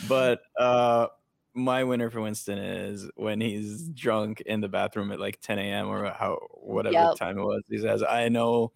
But 0.00 0.40
uh, 0.58 1.08
my 1.54 1.84
winner 1.84 2.10
for 2.10 2.20
Winston 2.20 2.58
is 2.58 3.10
when 3.16 3.40
he's 3.40 3.88
drunk 3.90 4.40
in 4.42 4.60
the 4.60 4.68
bathroom 4.68 5.12
at 5.12 5.20
like 5.20 5.40
10 5.40 5.62
a.m. 5.62 5.88
or 5.88 6.10
how 6.12 6.38
whatever 6.52 7.06
Yep. 7.06 7.18
time 7.18 7.38
it 7.38 7.44
was. 7.44 7.62
He 7.68 7.78
says, 7.78 8.02
"I 8.02 8.28
know." 8.28 8.72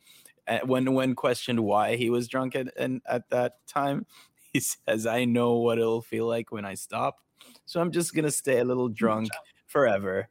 uh, 0.49 0.61
When 0.65 0.93
when 0.95 1.15
questioned 1.15 1.61
why 1.61 1.97
he 1.97 2.11
was 2.11 2.29
drunk 2.29 2.57
at 2.57 2.69
and 2.79 3.03
at 3.07 3.31
that 3.31 3.67
time, 3.67 4.07
he 4.53 4.61
says, 4.61 5.07
"I 5.07 5.25
know 5.25 5.57
what 5.59 5.79
it'll 5.79 6.03
feel 6.03 6.27
like 6.27 6.53
when 6.53 6.65
I 6.65 6.75
stop, 6.75 7.19
so 7.65 7.81
I'm 7.81 7.93
just 7.93 8.15
gonna 8.15 8.31
stay 8.31 8.59
a 8.61 8.65
little 8.65 8.89
drunk 8.89 9.39
forever." 9.67 10.29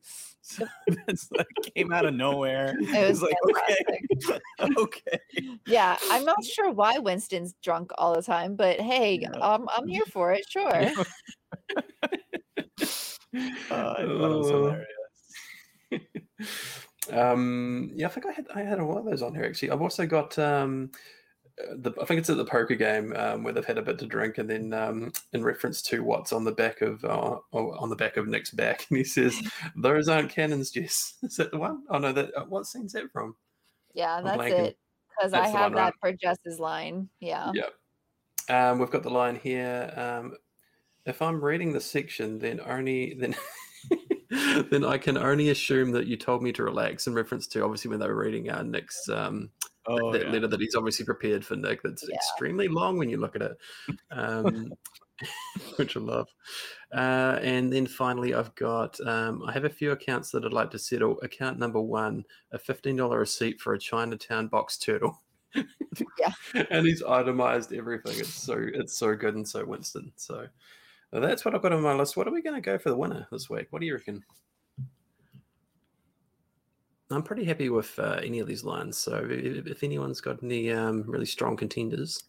So 0.52 0.68
that's 1.08 1.28
that 1.30 1.48
came 1.76 1.94
out 1.94 2.06
of 2.06 2.14
nowhere. 2.14 2.76
It 2.78 2.94
It 2.94 3.08
was 3.08 3.22
was 3.22 3.32
like, 3.32 3.36
okay, 3.50 4.40
okay. 4.78 5.20
Yeah, 5.66 5.98
I'm 6.10 6.26
not 6.26 6.44
sure 6.44 6.72
why 6.72 6.98
Winston's 6.98 7.54
drunk 7.64 7.92
all 7.98 8.14
the 8.16 8.22
time, 8.22 8.56
but 8.56 8.80
hey, 8.82 9.20
Yeah. 9.22 9.30
um, 9.40 9.68
I'm 9.74 9.88
here 9.88 10.06
for 10.12 10.34
it. 10.34 10.44
Sure. 10.50 10.68
Uh, 10.68 10.88
I 13.34 13.68
thought 13.70 14.00
it 14.02 14.08
was 14.08 14.52
Oh. 14.52 14.76
hilarious. 15.92 16.18
um, 17.12 17.92
yeah, 17.96 18.08
I 18.08 18.10
think 18.10 18.26
I 18.26 18.32
had 18.32 18.48
I 18.54 18.62
had 18.62 18.80
a 18.80 18.86
lot 18.86 19.00
of 19.00 19.06
those 19.06 19.22
on 19.22 19.34
here 19.36 19.46
actually. 19.46 19.72
I've 19.72 19.82
also 19.82 20.06
got 20.06 20.38
um, 20.40 20.92
the 21.76 21.92
I 22.02 22.06
think 22.06 22.20
it's 22.20 22.30
at 22.30 22.38
the 22.38 22.46
poker 22.46 22.76
game 22.76 23.14
um, 23.16 23.44
where 23.44 23.54
they've 23.54 23.66
had 23.66 23.78
a 23.78 23.82
bit 23.82 24.00
to 24.00 24.06
drink, 24.06 24.38
and 24.38 24.50
then 24.50 24.74
um, 24.74 25.12
in 25.34 25.44
reference 25.44 25.82
to 25.84 26.04
what's 26.04 26.34
on 26.34 26.44
the 26.44 26.52
back 26.52 26.82
of 26.82 27.04
uh, 27.04 27.38
on 27.54 27.90
the 27.90 27.96
back 27.96 28.18
of 28.18 28.28
Nick's 28.28 28.52
back, 28.52 28.86
and 28.90 28.98
he 28.98 29.04
says, 29.04 29.36
"Those 29.76 30.08
aren't 30.08 30.32
cannons, 30.32 30.72
Jess." 30.72 31.16
Is 31.24 31.38
that 31.38 31.52
the 31.52 31.58
one? 31.58 31.84
Oh 31.90 32.00
no, 32.00 32.12
that 32.12 32.32
uh, 32.36 32.46
what 32.46 32.66
scene's 32.66 32.94
that 32.94 33.12
from? 33.12 33.36
Yeah, 33.94 34.22
that's 34.22 34.44
it. 34.52 34.78
Because 35.10 35.34
I 35.34 35.48
have 35.48 35.74
that 35.74 35.78
right? 35.78 35.94
for 36.00 36.14
Jess's 36.14 36.60
line. 36.60 37.10
Yeah. 37.20 37.52
Yep. 37.54 37.74
Um, 38.50 38.80
we've 38.80 38.90
got 38.90 39.04
the 39.04 39.10
line 39.10 39.36
here. 39.36 39.94
Um, 39.96 40.38
if 41.06 41.22
I'm 41.22 41.44
reading 41.44 41.74
the 41.74 41.82
section, 41.82 42.40
then 42.40 42.60
only 42.66 43.16
then 43.16 43.36
then 44.70 44.86
I 44.86 44.98
can 44.98 45.18
only 45.18 45.50
assume 45.50 45.92
that 45.92 46.08
you 46.08 46.16
told 46.16 46.42
me 46.42 46.52
to 46.54 46.64
relax. 46.64 47.08
In 47.08 47.14
reference 47.14 47.48
to 47.48 47.64
obviously 47.64 47.90
when 47.90 48.00
they 48.00 48.08
were 48.08 48.16
reading 48.16 48.50
uh, 48.50 48.64
Nick's 48.64 49.10
um, 49.10 49.50
Oh, 49.88 50.12
that 50.14 50.24
yeah. 50.26 50.32
letter 50.32 50.48
that 50.48 50.60
he's 50.60 50.76
obviously 50.76 51.06
prepared 51.06 51.44
for 51.46 51.56
Nick. 51.56 51.82
That's 51.84 52.06
Yeah. 52.08 52.16
extremely 52.16 52.68
long 52.68 52.98
when 52.98 53.10
you 53.10 53.18
look 53.18 53.36
at 53.36 53.42
it, 53.42 53.58
um, 54.12 54.72
which 55.78 55.98
I 55.98 56.00
love. 56.00 56.28
Uh, 56.94 57.40
and 57.42 57.72
then 57.72 57.88
finally, 57.88 58.34
I've 58.34 58.54
got 58.56 59.00
um, 59.08 59.44
I 59.46 59.52
have 59.54 59.66
a 59.66 59.70
few 59.70 59.92
accounts 59.92 60.32
that 60.32 60.46
I'd 60.46 60.54
like 60.54 60.72
to 60.72 60.80
settle. 60.80 61.20
Account 61.22 61.58
number 61.60 61.82
one: 61.82 62.26
a 62.52 62.60
fifteen 62.60 62.96
dollar 62.96 63.20
receipt 63.20 63.60
for 63.60 63.74
a 63.74 63.80
Chinatown 63.80 64.48
box 64.48 64.78
turtle. 64.78 65.22
Yeah. 65.56 66.32
and 66.70 66.86
he's 66.86 67.04
itemized 67.04 67.74
everything. 67.74 68.20
It's 68.20 68.34
so 68.34 68.58
it's 68.60 68.98
so 68.98 69.16
good 69.16 69.36
and 69.36 69.48
so 69.48 69.66
Winston. 69.66 70.12
So 70.16 70.48
uh, 71.14 71.20
that's 71.20 71.44
what 71.44 71.56
I've 71.56 71.62
got 71.62 71.74
on 71.74 71.82
my 71.82 71.94
list. 71.94 72.16
What 72.18 72.28
are 72.28 72.32
we 72.34 72.42
going 72.42 72.56
to 72.56 72.62
go 72.62 72.78
for 72.78 72.90
the 72.90 72.98
winner 72.98 73.28
this 73.32 73.50
week? 73.50 73.68
What 73.72 73.80
do 73.80 73.86
you 73.88 73.96
reckon? 73.96 74.24
I'm 77.12 77.24
pretty 77.24 77.44
happy 77.44 77.70
with 77.70 77.98
uh, 78.00 78.20
any 78.24 78.40
of 78.40 78.48
these 78.48 78.64
lines. 78.64 78.98
So 78.98 79.26
if, 79.30 79.68
if 79.68 79.84
anyone's 79.84 80.22
got 80.22 80.42
any 80.44 80.72
um, 80.72 81.04
really 81.08 81.26
strong 81.26 81.58
contenders, 81.58 82.24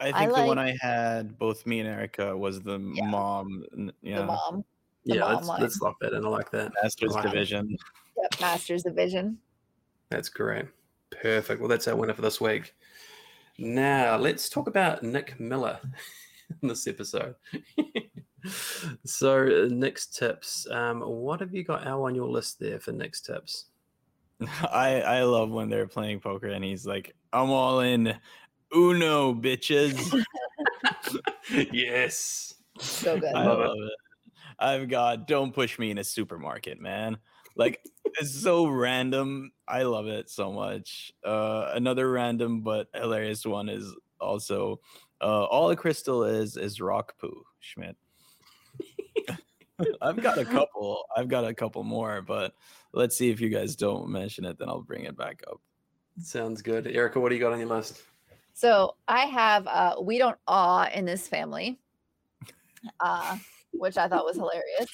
I 0.00 0.08
I 0.08 0.12
think 0.12 0.34
the 0.34 0.44
one 0.44 0.58
I 0.58 0.76
had, 0.80 1.38
both 1.38 1.66
me 1.66 1.80
and 1.80 1.88
Erica, 1.88 2.36
was 2.36 2.60
the 2.62 2.78
Yeah. 2.78 3.06
mom. 3.06 3.64
Yeah, 4.02 4.18
The 4.20 4.24
mom. 4.26 4.64
The 5.06 5.14
yeah, 5.16 5.20
mom 5.20 5.34
let's, 5.34 5.46
line. 5.48 5.60
let's 5.60 5.80
lock 5.80 5.96
that 6.00 6.12
in. 6.14 6.24
I 6.24 6.28
like 6.28 6.50
that. 6.50 6.72
Masters 6.82 7.12
Wow. 7.14 7.22
Division. 7.22 7.76
Yep. 8.16 8.40
Masters 8.40 8.82
Division. 8.82 9.38
That's 10.10 10.28
great. 10.28 10.66
Perfect. 11.10 11.60
Well, 11.60 11.68
that's 11.68 11.86
our 11.88 11.96
winner 11.96 12.14
for 12.14 12.22
this 12.22 12.40
week. 12.40 12.74
Now 13.58 14.16
let's 14.16 14.48
talk 14.48 14.66
about 14.66 15.02
Nick 15.02 15.38
Miller 15.38 15.78
in 16.62 16.68
this 16.68 16.86
episode. 16.86 17.34
so, 19.04 19.42
uh, 19.64 19.68
Nick's 19.70 20.06
tips. 20.06 20.66
Um, 20.70 21.00
what 21.00 21.40
have 21.40 21.54
you 21.54 21.62
got 21.64 21.86
Al 21.86 22.02
on 22.04 22.14
your 22.14 22.28
list 22.28 22.58
there 22.58 22.80
for 22.80 22.92
Nick's 22.92 23.20
tips? 23.20 23.66
I 24.62 25.00
I 25.02 25.22
love 25.22 25.50
when 25.50 25.68
they're 25.68 25.86
playing 25.86 26.20
poker 26.20 26.48
and 26.48 26.64
he's 26.64 26.86
like, 26.86 27.14
"I'm 27.32 27.50
all 27.50 27.80
in, 27.80 28.16
Uno, 28.74 29.34
bitches." 29.34 30.12
yes. 31.72 32.54
So 32.78 33.18
good. 33.18 33.34
I 33.34 33.46
Love 33.46 33.58
love 33.58 33.76
it. 33.76 33.84
it. 33.84 33.92
I've 34.58 34.88
got 34.88 35.26
"Don't 35.26 35.52
push 35.52 35.78
me 35.78 35.90
in 35.90 35.98
a 35.98 36.04
supermarket, 36.04 36.80
man." 36.80 37.18
like 37.56 37.80
it's 38.18 38.42
so 38.42 38.66
random. 38.66 39.52
I 39.66 39.82
love 39.82 40.06
it 40.06 40.30
so 40.30 40.52
much. 40.52 41.12
Uh, 41.24 41.70
another 41.74 42.10
random 42.10 42.60
but 42.62 42.88
hilarious 42.94 43.44
one 43.44 43.68
is 43.68 43.92
also 44.20 44.80
uh, 45.20 45.44
all 45.44 45.70
a 45.70 45.76
crystal 45.76 46.24
is 46.24 46.56
is 46.56 46.80
rock 46.80 47.18
poo, 47.18 47.44
Schmidt. 47.60 47.96
I've 50.00 50.22
got 50.22 50.38
a 50.38 50.44
couple. 50.44 51.04
I've 51.16 51.28
got 51.28 51.44
a 51.44 51.54
couple 51.54 51.82
more, 51.84 52.22
but 52.22 52.54
let's 52.92 53.16
see 53.16 53.30
if 53.30 53.40
you 53.40 53.48
guys 53.48 53.76
don't 53.76 54.08
mention 54.08 54.44
it, 54.44 54.58
then 54.58 54.68
I'll 54.68 54.82
bring 54.82 55.04
it 55.04 55.16
back 55.16 55.42
up. 55.50 55.60
Sounds 56.22 56.62
good. 56.62 56.86
Erica, 56.86 57.18
what 57.20 57.30
do 57.30 57.34
you 57.34 57.40
got 57.40 57.52
on 57.52 57.58
your 57.58 57.68
list? 57.68 58.02
So 58.52 58.94
I 59.08 59.24
have 59.26 59.66
uh 59.66 59.96
we 60.00 60.18
don't 60.18 60.38
awe 60.46 60.88
in 60.94 61.04
this 61.04 61.26
family, 61.26 61.78
uh, 63.00 63.36
which 63.72 63.96
I 63.96 64.06
thought 64.08 64.24
was 64.24 64.36
hilarious. 64.36 64.90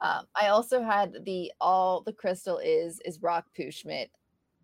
Um, 0.00 0.26
I 0.40 0.48
also 0.48 0.82
had 0.82 1.24
the 1.24 1.52
all 1.60 2.02
the 2.02 2.12
crystal 2.12 2.58
is 2.58 3.00
is 3.04 3.22
rock 3.22 3.46
poo 3.56 3.70
Schmidt. 3.70 4.10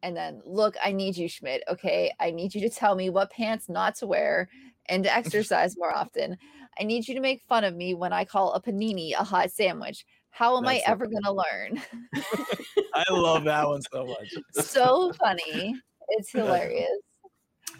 And 0.02 0.16
then 0.16 0.40
look, 0.44 0.76
I 0.82 0.92
need 0.92 1.16
you, 1.16 1.28
Schmidt. 1.28 1.62
Okay. 1.68 2.12
I 2.20 2.30
need 2.30 2.54
you 2.54 2.60
to 2.62 2.70
tell 2.70 2.94
me 2.94 3.10
what 3.10 3.30
pants 3.30 3.68
not 3.68 3.96
to 3.96 4.06
wear 4.06 4.48
and 4.86 5.04
to 5.04 5.14
exercise 5.14 5.76
more 5.76 5.94
often. 5.94 6.38
I 6.78 6.84
need 6.84 7.08
you 7.08 7.14
to 7.14 7.20
make 7.20 7.42
fun 7.48 7.64
of 7.64 7.74
me 7.74 7.94
when 7.94 8.12
I 8.12 8.24
call 8.24 8.52
a 8.52 8.60
panini 8.60 9.12
a 9.12 9.24
hot 9.24 9.50
sandwich. 9.50 10.04
How 10.30 10.56
am 10.56 10.64
That's 10.64 10.86
I 10.86 10.90
ever 10.90 11.06
gonna 11.06 11.32
learn? 11.32 11.82
I 12.94 13.04
love 13.10 13.44
that 13.44 13.66
one 13.66 13.82
so 13.92 14.06
much. 14.06 14.28
so 14.66 15.12
funny. 15.18 15.74
It's 16.10 16.30
hilarious. 16.32 16.88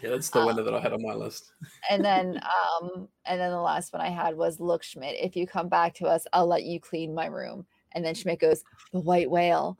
Yeah, 0.01 0.11
that's 0.11 0.29
the 0.29 0.39
Um, 0.39 0.55
that 0.55 0.73
I 0.73 0.79
had 0.79 0.93
on 0.93 1.01
my 1.01 1.13
list. 1.13 1.51
and 1.89 2.03
then 2.03 2.41
um 2.43 3.07
and 3.25 3.39
then 3.39 3.51
the 3.51 3.61
last 3.61 3.93
one 3.93 4.01
i 4.01 4.09
had 4.09 4.35
was 4.35 4.59
look 4.59 4.83
schmidt 4.83 5.15
if 5.19 5.35
you 5.35 5.45
come 5.45 5.67
back 5.69 5.93
to 5.95 6.05
us 6.05 6.25
i'll 6.33 6.47
let 6.47 6.63
you 6.63 6.79
clean 6.79 7.13
my 7.13 7.25
room 7.27 7.65
and 7.93 8.03
then 8.05 8.15
schmidt 8.15 8.39
goes 8.39 8.63
the 8.93 8.99
white 8.99 9.29
whale 9.29 9.77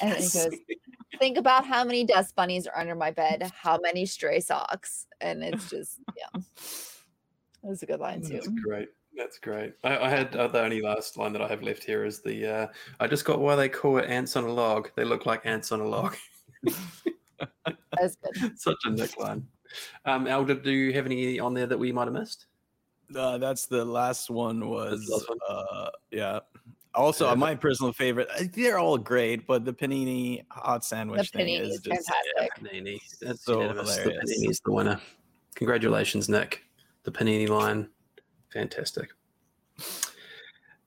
and 0.00 0.12
then 0.12 0.22
he 0.22 0.28
goes 0.28 0.54
think 1.18 1.36
about 1.38 1.66
how 1.66 1.84
many 1.84 2.04
dust 2.04 2.34
bunnies 2.34 2.66
are 2.66 2.78
under 2.78 2.94
my 2.94 3.10
bed 3.10 3.50
how 3.54 3.78
many 3.82 4.04
stray 4.04 4.40
socks 4.40 5.06
and 5.20 5.42
it's 5.42 5.70
just 5.70 5.98
yeah 6.16 6.40
it 7.62 7.68
was 7.68 7.82
a 7.82 7.86
good 7.86 8.00
line 8.00 8.20
too 8.22 8.34
That's 8.34 8.48
great. 8.48 8.88
That's 9.16 9.38
great. 9.38 9.74
I, 9.84 9.98
I 9.98 10.08
had 10.08 10.34
uh, 10.34 10.48
the 10.48 10.62
only 10.62 10.80
last 10.80 11.18
line 11.18 11.32
that 11.34 11.42
I 11.42 11.48
have 11.48 11.62
left 11.62 11.84
here 11.84 12.04
is 12.04 12.22
the 12.22 12.46
uh, 12.46 12.66
I 12.98 13.06
just 13.06 13.24
got 13.26 13.40
why 13.40 13.56
they 13.56 13.68
call 13.68 13.98
it 13.98 14.08
ants 14.08 14.36
on 14.36 14.44
a 14.44 14.52
log. 14.52 14.88
They 14.96 15.04
look 15.04 15.26
like 15.26 15.44
ants 15.44 15.70
on 15.70 15.80
a 15.80 15.86
log. 15.86 16.16
that's 17.98 18.16
good 18.16 18.52
Such 18.58 18.78
a 18.84 18.90
Nick 18.90 19.18
line. 19.18 19.46
Um, 20.06 20.26
Alda, 20.26 20.54
do 20.56 20.70
you 20.70 20.92
have 20.94 21.06
any 21.06 21.38
on 21.38 21.54
there 21.54 21.66
that 21.66 21.78
we 21.78 21.92
might 21.92 22.04
have 22.04 22.14
missed? 22.14 22.46
Uh, 23.14 23.36
that's 23.38 23.66
the 23.66 23.84
last 23.84 24.30
one 24.30 24.68
was 24.68 25.06
last 25.10 25.28
one? 25.28 25.38
uh 25.48 25.90
yeah. 26.10 26.40
Also, 26.94 27.26
Yeah, 27.26 27.32
but- 27.32 27.38
my 27.38 27.54
personal 27.54 27.92
favorite. 27.92 28.28
They're 28.54 28.78
all 28.78 28.98
great, 28.98 29.46
but 29.46 29.64
the 29.64 29.72
panini 29.72 30.44
hot 30.50 30.84
sandwich 30.84 31.30
thing 31.30 31.46
panini 31.46 31.60
is 31.60 31.74
is 31.76 31.80
just 31.80 32.10
fantastic. 32.38 32.64
Panini. 32.72 32.98
That's 33.20 33.44
So 33.44 33.60
unanimous. 33.60 33.96
The 33.96 34.02
hilarious. 34.02 34.40
Panini's 34.40 34.60
the 34.64 34.72
winner. 34.72 35.00
Congratulations, 35.54 36.28
Nick. 36.30 36.62
The 37.04 37.12
Panini 37.12 37.48
line. 37.48 37.88
Fantastic. 38.52 39.10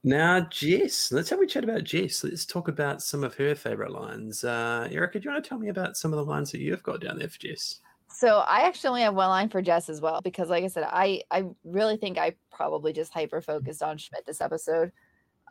Now, 0.04 0.42
Jess, 0.42 1.12
let's 1.12 1.30
have 1.32 1.42
a 1.42 1.48
chat 1.48 1.64
about 1.64 1.84
Jess. 1.84 2.24
Let's 2.24 2.46
talk 2.46 2.68
about 2.68 3.02
some 3.02 3.24
of 3.24 3.36
her 3.36 3.56
favorite 3.56 3.92
lines. 3.92 4.44
Uh, 4.44 4.88
Erica, 4.92 5.20
do 5.20 5.26
you 5.26 5.32
want 5.32 5.44
to 5.44 5.50
tell 5.50 5.58
me 5.58 5.70
about 5.70 5.98
some 5.98 6.14
of 6.14 6.18
the 6.18 6.26
lines 6.26 6.52
that 6.52 6.60
you've 6.60 6.84
got 6.84 7.02
down 7.02 7.18
there 7.18 7.28
for 7.28 7.40
Jess? 7.40 7.80
so 8.16 8.44
i 8.48 8.62
actually 8.62 8.90
only 8.90 9.02
have 9.02 9.14
one 9.14 9.30
line 9.30 9.50
for 9.50 9.62
jess 9.62 9.90
as 9.90 10.00
well 10.00 10.22
because 10.22 10.50
like 10.50 10.64
i 10.64 10.68
said 10.68 10.88
i 10.90 11.22
i 11.32 11.44
really 11.64 11.98
think 11.98 12.18
i 12.18 12.34
probably 12.52 12.94
just 12.94 13.14
hyper 13.14 13.42
focused 13.42 13.84
on 13.84 13.98
schmidt 13.98 14.26
this 14.26 14.42
episode 14.42 14.92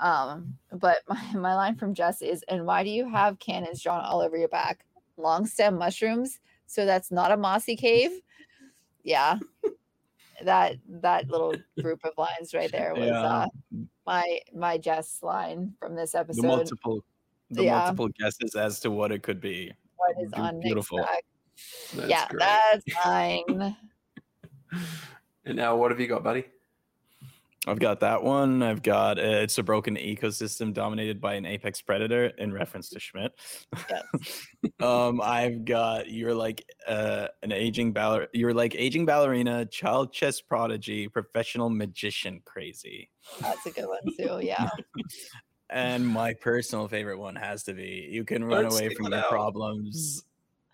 um 0.00 0.54
but 0.72 0.98
my, 1.08 1.32
my 1.34 1.54
line 1.54 1.76
from 1.76 1.94
jess 1.94 2.22
is 2.22 2.42
and 2.48 2.64
why 2.64 2.82
do 2.82 2.90
you 2.90 3.08
have 3.08 3.38
cannons 3.38 3.82
drawn 3.82 4.04
all 4.04 4.20
over 4.20 4.36
your 4.36 4.48
back 4.48 4.84
long 5.16 5.46
stem 5.46 5.76
mushrooms 5.76 6.40
so 6.66 6.86
that's 6.86 7.10
not 7.10 7.32
a 7.32 7.36
mossy 7.36 7.76
cave 7.76 8.10
yeah 9.02 9.38
that 10.42 10.76
that 10.88 11.28
little 11.30 11.54
group 11.80 12.00
of 12.04 12.12
lines 12.18 12.52
right 12.54 12.70
there 12.72 12.94
was 12.94 13.06
Yeah. 13.08 13.22
uh 13.22 13.46
my 14.06 14.40
my 14.54 14.78
jess 14.78 15.18
line 15.22 15.74
from 15.78 15.94
this 15.94 16.12
the 16.12 16.18
episode 16.20 16.46
multiple 16.46 17.04
the 17.50 17.64
Yeah. 17.64 17.78
multiple 17.80 18.08
guesses 18.18 18.54
as 18.54 18.80
to 18.80 18.90
what 18.90 19.12
it 19.12 19.22
could 19.22 19.40
be. 19.40 19.72
what 19.96 20.16
is 20.22 20.32
on 20.32 20.56
Nick's 20.58 20.64
beautiful. 20.66 20.98
That's 21.94 22.08
yeah 22.10 22.26
great. 22.28 22.40
that's 22.40 22.84
mine 23.04 23.76
And 25.46 25.56
now, 25.56 25.76
what 25.76 25.90
have 25.90 26.00
you 26.00 26.06
got, 26.06 26.24
buddy? 26.24 26.44
I've 27.66 27.78
got 27.78 28.00
that 28.00 28.22
one. 28.22 28.62
I've 28.62 28.82
got 28.82 29.18
uh, 29.18 29.22
it's 29.22 29.56
a 29.58 29.62
broken 29.62 29.96
ecosystem 29.96 30.72
dominated 30.74 31.20
by 31.20 31.34
an 31.34 31.46
apex 31.46 31.80
predator 31.80 32.26
in 32.38 32.52
reference 32.52 32.90
to 32.90 33.00
Schmidt. 33.00 33.32
Yes. 33.88 34.46
um, 34.80 35.20
I've 35.22 35.64
got 35.64 36.10
you're 36.10 36.34
like 36.34 36.64
uh, 36.86 37.28
an 37.42 37.52
aging 37.52 37.94
baller. 37.94 38.26
You're 38.34 38.52
like 38.54 38.74
aging 38.74 39.06
ballerina, 39.06 39.64
child 39.66 40.12
chess 40.12 40.40
prodigy, 40.40 41.08
professional 41.08 41.70
magician, 41.70 42.42
crazy. 42.44 43.10
that's 43.40 43.64
a 43.66 43.70
good 43.70 43.86
one 43.86 44.00
too 44.18 44.38
yeah 44.46 44.68
And 45.70 46.06
my 46.06 46.34
personal 46.34 46.86
favorite 46.88 47.18
one 47.18 47.34
has 47.36 47.62
to 47.64 47.72
be 47.72 48.08
you 48.10 48.24
can 48.24 48.44
run 48.44 48.64
Let's 48.64 48.78
away 48.78 48.94
from 48.94 49.06
your 49.06 49.14
else. 49.16 49.26
problems. 49.30 50.24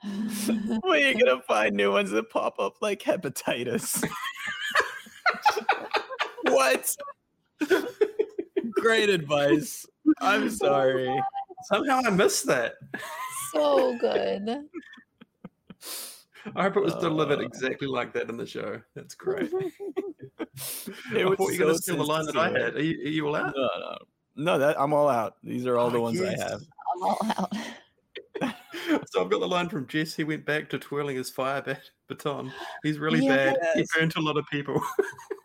Well, 0.83 0.99
you're 0.99 1.13
gonna 1.13 1.43
find 1.47 1.77
new 1.77 1.93
ones 1.93 2.11
that 2.11 2.31
pop 2.31 2.59
up 2.59 2.81
like 2.81 3.01
hepatitis. 3.03 4.03
What? 6.53 6.97
Great 8.73 9.09
advice. 9.09 9.87
I'm 10.21 10.51
sorry. 10.51 11.09
Somehow 11.65 12.01
I 12.05 12.11
missed 12.11 12.47
that. 12.47 12.75
so 13.53 13.97
good. 13.99 14.65
I 16.57 16.63
hope 16.63 16.77
it 16.77 16.83
was 16.83 16.95
delivered 16.95 17.41
Uh. 17.41 17.43
exactly 17.43 17.87
like 17.87 18.13
that 18.15 18.29
in 18.31 18.37
the 18.37 18.47
show. 18.47 18.81
That's 18.95 19.15
great. 19.15 19.51
It 21.15 21.23
I 21.23 21.25
was 21.25 21.37
thought 21.39 21.53
you 21.53 21.59
were 21.59 21.65
going 21.65 21.77
to 21.77 21.83
steal 21.83 21.97
the 21.97 22.05
line 22.05 22.27
that 22.27 22.37
I 22.37 22.51
had. 22.51 22.75
Are 22.77 22.83
you, 22.83 22.99
are 23.07 23.09
you 23.09 23.27
all 23.29 23.37
out? 23.37 23.55
No, 23.57 23.69
no, 23.79 23.97
no. 24.37 24.59
That 24.59 24.81
I'm 24.81 24.93
all 24.93 25.09
out. 25.09 25.37
These 25.43 25.65
are 25.67 25.79
all 25.79 25.91
the 25.91 25.99
Oh, 25.99 26.03
ones 26.03 26.19
yes. 26.21 26.41
I 26.41 26.49
have. 26.51 26.61
I'm 26.97 27.03
all 27.03 27.19
out. 27.39 27.53
So 29.13 29.23
I've 29.23 29.31
got 29.31 29.41
the 29.41 29.47
line 29.49 29.69
from 29.69 29.87
Jess. 29.87 30.15
He 30.15 30.25
went 30.25 30.45
back 30.45 30.69
to 30.71 30.79
twirling 30.79 31.17
his 31.17 31.31
fire 31.31 31.63
bat- 31.63 31.91
baton. 32.09 32.53
He's 32.83 32.99
really 32.99 33.21
bad. 33.27 33.57
He 33.75 33.81
Yes. 33.81 33.89
burned 33.97 34.15
a 34.17 34.21
lot 34.21 34.37
of 34.37 34.45
people. 34.51 34.83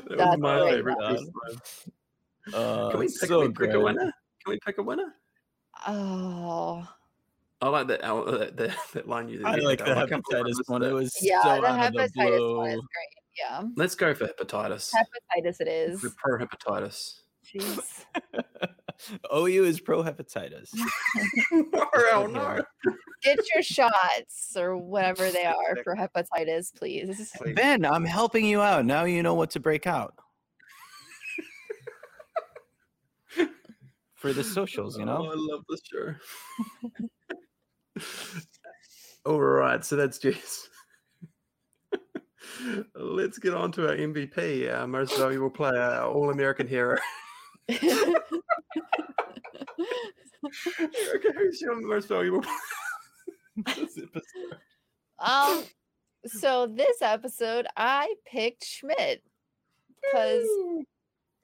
that 0.08 0.18
was 0.18 0.38
my 0.38 0.58
great. 0.60 0.74
favorite. 0.74 0.96
God. 0.98 1.18
Jess. 1.18 1.88
Uh, 2.54 2.90
Can 2.90 2.98
we 3.00 3.06
pick, 3.06 3.14
so 3.14 3.26
can 3.40 3.48
we 3.48 3.54
pick 3.66 3.74
a 3.74 3.80
winner? 3.80 4.00
Can 4.44 4.48
we 4.48 4.58
pick 4.64 4.78
a 4.78 4.82
winner? 4.82 5.14
Oh, 5.86 6.86
I 7.60 7.68
like 7.68 7.86
that. 7.88 8.04
uh, 8.04 8.38
that, 8.38 8.56
that, 8.56 8.76
that 8.94 9.08
line 9.08 9.28
you. 9.28 9.42
I 9.44 9.56
like 9.56 9.78
did. 9.78 9.86
the 9.86 9.96
I 9.96 10.08
can't 10.08 10.24
believe 10.28 10.44
I 10.46 10.48
hepatitis 10.50 10.68
one. 10.68 10.82
It 10.82 10.92
was 10.92 11.16
yeah, 11.22 11.42
so 11.42 11.60
the 11.60 11.66
out 11.66 11.86
of 11.86 11.92
the 11.92 12.00
hepatitis 12.00 12.56
one 12.56 12.68
is 12.70 12.74
great. 12.74 13.38
Yeah, 13.38 13.62
Let's 13.76 13.94
go 13.94 14.12
for 14.14 14.26
hepatitis. 14.26 14.92
hepatitis 14.92 15.60
it 15.60 15.68
is. 15.68 16.02
The 16.02 16.10
pro 16.16 16.38
hepatitis. 16.38 17.20
Jeez. 17.54 18.04
OU 19.34 19.64
is 19.64 19.80
pro 19.80 20.02
hepatitis. 20.02 20.70
oh 21.54 22.28
no! 22.30 22.62
Get 23.22 23.38
your 23.54 23.62
shots 23.62 24.56
or 24.56 24.76
whatever 24.76 25.30
they 25.30 25.44
are 25.44 25.76
for 25.84 25.94
hepatitis, 25.96 26.74
please. 26.74 27.30
Please. 27.36 27.54
Ben, 27.54 27.84
I'm 27.84 28.04
helping 28.04 28.44
you 28.44 28.60
out. 28.60 28.84
Now 28.84 29.04
you 29.04 29.22
know 29.22 29.34
what 29.34 29.50
to 29.50 29.60
break 29.60 29.86
out. 29.86 30.14
For 34.14 34.32
the 34.32 34.42
socials, 34.44 34.96
you 34.96 35.02
Oh, 35.02 35.06
know? 35.06 35.30
I 35.30 35.34
love 35.34 35.64
this 35.68 35.80
show. 35.84 36.14
All 39.26 39.40
right, 39.40 39.84
so 39.84 39.96
that's 39.96 40.18
Jess. 40.18 40.68
Let's 42.94 43.38
get 43.38 43.54
on 43.54 43.72
to 43.72 43.88
our 43.88 43.96
MVP, 43.96 44.72
our 44.72 44.86
most 44.86 45.16
valuable 45.18 45.50
player, 45.50 45.80
our 45.80 46.08
All 46.12 46.30
American 46.30 46.68
hero. 46.68 46.98
Erica, 47.68 48.20
who's 51.36 51.60
your 51.60 51.80
most 51.80 52.06
valuable 52.08 52.42
player? 52.42 52.56
This 53.56 53.98
episode? 53.98 54.58
um, 55.18 55.64
so 56.26 56.66
this 56.66 57.02
episode 57.02 57.66
I 57.76 58.14
picked 58.26 58.64
Schmidt 58.64 59.22
because 60.02 60.46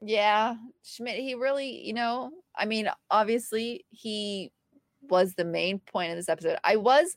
yeah, 0.00 0.56
Schmidt, 0.84 1.18
he 1.18 1.34
really, 1.34 1.84
you 1.84 1.92
know, 1.92 2.30
I 2.56 2.64
mean, 2.66 2.88
obviously 3.10 3.84
he 3.90 4.52
was 5.08 5.34
the 5.34 5.44
main 5.44 5.80
point 5.80 6.10
of 6.10 6.16
this 6.16 6.28
episode. 6.28 6.58
I 6.64 6.76
was 6.76 7.16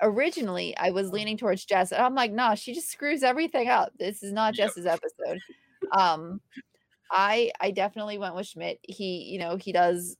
originally 0.00 0.76
I 0.76 0.90
was 0.90 1.10
leaning 1.10 1.36
towards 1.36 1.64
Jess, 1.64 1.92
and 1.92 2.02
I'm 2.02 2.14
like, 2.14 2.32
nah, 2.32 2.54
she 2.54 2.74
just 2.74 2.90
screws 2.90 3.22
everything 3.22 3.68
up. 3.68 3.92
This 3.98 4.22
is 4.22 4.32
not 4.32 4.56
Yep. 4.56 4.68
Jess's 4.68 4.86
episode. 4.86 5.40
Um, 5.92 6.40
I 7.10 7.52
I 7.60 7.70
definitely 7.72 8.18
went 8.18 8.34
with 8.34 8.46
Schmidt. 8.46 8.78
He, 8.82 9.24
you 9.24 9.38
know, 9.38 9.56
he 9.56 9.72
does 9.72 10.16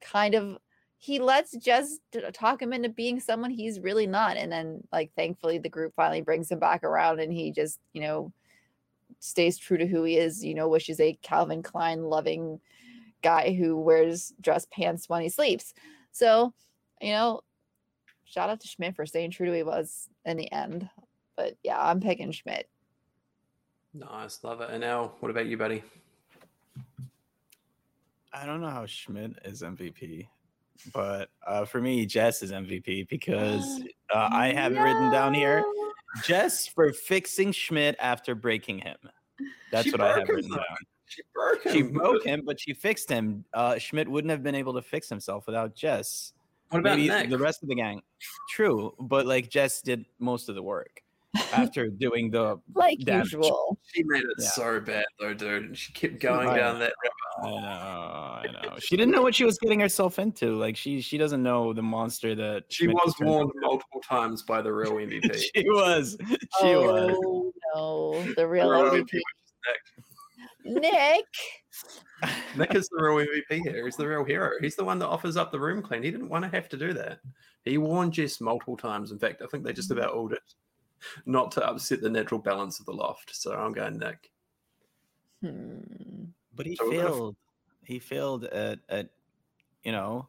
kind 0.00 0.34
of 0.34 0.58
he 1.00 1.20
lets 1.20 1.56
Jess 1.56 2.00
t- 2.12 2.20
talk 2.32 2.60
him 2.60 2.72
into 2.72 2.88
being 2.88 3.20
someone 3.20 3.50
he's 3.50 3.80
really 3.80 4.06
not, 4.06 4.36
and 4.36 4.50
then 4.50 4.82
like 4.92 5.12
thankfully 5.16 5.58
the 5.58 5.68
group 5.68 5.94
finally 5.94 6.20
brings 6.20 6.50
him 6.50 6.58
back 6.58 6.82
around, 6.82 7.20
and 7.20 7.32
he 7.32 7.52
just 7.52 7.78
you 7.92 8.02
know 8.02 8.32
stays 9.20 9.56
true 9.56 9.78
to 9.78 9.86
who 9.86 10.02
he 10.02 10.16
is. 10.16 10.44
You 10.44 10.54
know, 10.54 10.68
wishes 10.68 11.00
a 11.00 11.18
Calvin 11.22 11.62
Klein 11.62 12.02
loving 12.02 12.60
guy 13.22 13.54
who 13.54 13.76
wears 13.76 14.32
dress 14.40 14.66
pants 14.72 15.08
when 15.08 15.22
he 15.22 15.28
sleeps. 15.28 15.72
So, 16.12 16.52
you 17.00 17.12
know, 17.12 17.42
shout 18.24 18.50
out 18.50 18.60
to 18.60 18.68
Schmidt 18.68 18.96
for 18.96 19.06
staying 19.06 19.30
true 19.30 19.46
to 19.46 19.52
who 19.52 19.58
he 19.58 19.62
was 19.62 20.08
in 20.24 20.36
the 20.36 20.50
end. 20.52 20.88
But 21.36 21.56
yeah, 21.62 21.80
I'm 21.80 22.00
picking 22.00 22.32
Schmidt. 22.32 22.68
Nice, 23.94 24.42
love 24.42 24.60
it. 24.60 24.70
And 24.70 24.80
now, 24.80 25.12
what 25.20 25.30
about 25.30 25.46
you, 25.46 25.56
buddy? 25.56 25.82
I 28.32 28.46
don't 28.46 28.60
know 28.60 28.68
how 28.68 28.86
Schmidt 28.86 29.38
is 29.44 29.62
MVP, 29.62 30.26
but 30.92 31.28
uh, 31.46 31.64
for 31.64 31.80
me, 31.80 32.06
Jess 32.06 32.42
is 32.42 32.52
MVP 32.52 33.08
because 33.08 33.82
uh, 34.14 34.28
I 34.32 34.52
have 34.52 34.72
it 34.72 34.80
written 34.80 35.10
down 35.10 35.34
here. 35.34 35.64
Jess 36.24 36.66
for 36.66 36.92
fixing 36.92 37.52
Schmidt 37.52 37.96
after 38.00 38.34
breaking 38.34 38.78
him. 38.78 38.96
That's 39.70 39.84
She 39.84 39.90
what 39.92 40.00
I 40.00 40.18
have 40.18 40.28
written 40.28 40.50
though. 40.50 40.56
down. 40.56 40.76
She 41.06 41.22
broke 41.34 41.62
him. 41.64 41.72
She 41.72 41.82
broke 41.82 42.24
him, 42.24 42.42
but 42.44 42.60
she 42.60 42.74
fixed 42.74 43.08
him. 43.08 43.44
Uh, 43.54 43.78
Schmidt 43.78 44.08
wouldn't 44.08 44.30
have 44.30 44.42
been 44.42 44.54
able 44.54 44.74
to 44.74 44.82
fix 44.82 45.08
himself 45.08 45.46
without 45.46 45.74
Jess. 45.74 46.32
What 46.70 46.80
about 46.80 46.98
Maybe 46.98 47.28
the 47.30 47.38
rest 47.38 47.62
of 47.62 47.68
the 47.70 47.74
gang. 47.74 48.02
True, 48.50 48.94
but 49.00 49.24
like 49.26 49.48
Jess 49.48 49.80
did 49.80 50.04
most 50.18 50.50
of 50.50 50.54
the 50.54 50.62
work 50.62 51.00
after 51.54 51.88
doing 51.88 52.30
the 52.30 52.58
like 52.74 52.98
damage. 53.00 53.32
usual. 53.32 53.78
She 53.94 54.02
made 54.02 54.22
it 54.22 54.26
Yeah. 54.38 54.48
so 54.50 54.80
bad 54.80 55.04
though, 55.18 55.32
dude. 55.32 55.78
She 55.78 55.92
kept 55.94 56.20
going 56.20 56.48
I 56.48 56.58
down 56.58 56.74
know. 56.74 56.80
that 56.80 56.92
I 57.42 57.50
know, 57.50 57.56
I 57.58 58.46
know. 58.52 58.74
She 58.80 58.96
didn't 58.96 59.12
know 59.12 59.22
what 59.22 59.34
she 59.34 59.44
was 59.44 59.58
getting 59.58 59.80
herself 59.80 60.18
into. 60.18 60.56
Like 60.56 60.76
she, 60.76 61.00
she 61.00 61.18
doesn't 61.18 61.42
know 61.42 61.72
the 61.72 61.82
monster 61.82 62.34
that 62.34 62.64
She 62.68 62.86
was 62.86 63.14
warned 63.20 63.50
multiple 63.56 64.00
times 64.00 64.42
by 64.42 64.62
the 64.62 64.72
real 64.72 64.92
MVP. 64.92 65.34
she 65.54 65.64
was. 65.68 66.16
She 66.60 66.74
was. 66.74 67.16
oh 67.24 67.52
no, 67.74 68.32
the 68.34 68.46
real 68.46 68.70
real 68.70 68.90
MVP. 68.90 69.02
MVP 69.02 69.14
was 69.14 70.82
Nick. 70.82 71.24
Nick 72.56 72.74
is 72.74 72.88
the 72.88 73.02
real 73.02 73.26
MVP 73.26 73.62
here. 73.62 73.84
He's 73.84 73.96
the 73.96 74.08
real 74.08 74.24
hero. 74.24 74.52
He's 74.60 74.76
the 74.76 74.84
one 74.84 74.98
that 74.98 75.08
offers 75.08 75.36
up 75.36 75.52
the 75.52 75.60
room 75.60 75.82
clean. 75.82 76.02
He 76.02 76.10
didn't 76.10 76.28
want 76.28 76.44
to 76.44 76.50
have 76.50 76.68
to 76.70 76.76
do 76.76 76.92
that. 76.94 77.20
He 77.64 77.78
warned 77.78 78.12
Jess 78.12 78.40
multiple 78.40 78.76
times. 78.76 79.12
In 79.12 79.18
fact, 79.18 79.42
I 79.42 79.46
think 79.46 79.64
they 79.64 79.72
just 79.72 79.90
about 79.90 80.12
all 80.12 80.28
did. 80.28 80.38
Not 81.26 81.52
to 81.52 81.66
upset 81.66 82.00
the 82.00 82.10
natural 82.10 82.40
balance 82.40 82.80
of 82.80 82.86
the 82.86 82.92
loft. 82.92 83.34
So 83.34 83.52
I'm 83.54 83.72
going 83.72 83.98
Nick. 83.98 84.30
Hmm. 85.42 86.24
But 86.58 86.66
he 86.66 86.76
So 86.76 86.88
we're 86.90 87.00
f- 87.06 87.12
failed. 87.14 87.36
He 87.84 87.98
failed 88.00 88.44
at, 88.44 88.80
at 88.90 89.08
you 89.84 89.92
know, 89.92 90.26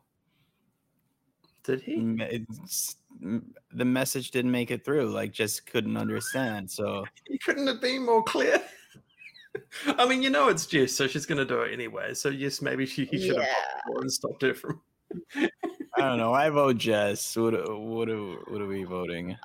Did 1.63 1.81
he? 1.81 1.95
m- 1.95 2.21
it's, 2.21 2.95
m- 3.21 3.51
the 3.73 3.83
message 3.83 4.29
didn't 4.31 4.51
make 4.51 4.69
it 4.71 4.85
through. 4.85 5.09
Like 5.09 5.31
just 5.33 5.65
couldn't 5.65 5.97
understand. 5.97 6.69
So 6.71 7.03
He 7.27 7.37
couldn't 7.39 7.65
have 7.67 7.81
been 7.81 8.05
more 8.05 8.23
clear. 8.23 8.61
I 9.87 10.07
mean, 10.07 10.21
you 10.21 10.29
know 10.29 10.47
it's 10.49 10.67
Jess, 10.67 10.93
so 10.93 11.07
she's 11.07 11.25
going 11.25 11.39
to 11.39 11.45
do 11.45 11.61
it 11.61 11.73
anyway. 11.73 12.13
So 12.13 12.29
yes, 12.29 12.61
maybe 12.61 12.85
she 12.85 13.05
he 13.05 13.17
should 13.19 13.35
have 13.37 13.45
Yeah. 13.45 13.81
blocked 13.87 13.97
her 13.97 14.01
and 14.01 14.11
stopped 14.13 14.41
her 14.43 14.53
from. 14.53 14.81
I 15.35 16.01
don't 16.01 16.19
know. 16.19 16.33
I 16.33 16.49
vote 16.51 16.77
Jess. 16.77 17.35
What 17.35 17.53
what 17.81 18.07
are, 18.07 18.35
what 18.51 18.61
are 18.61 18.67
we 18.67 18.83
voting? 18.83 19.35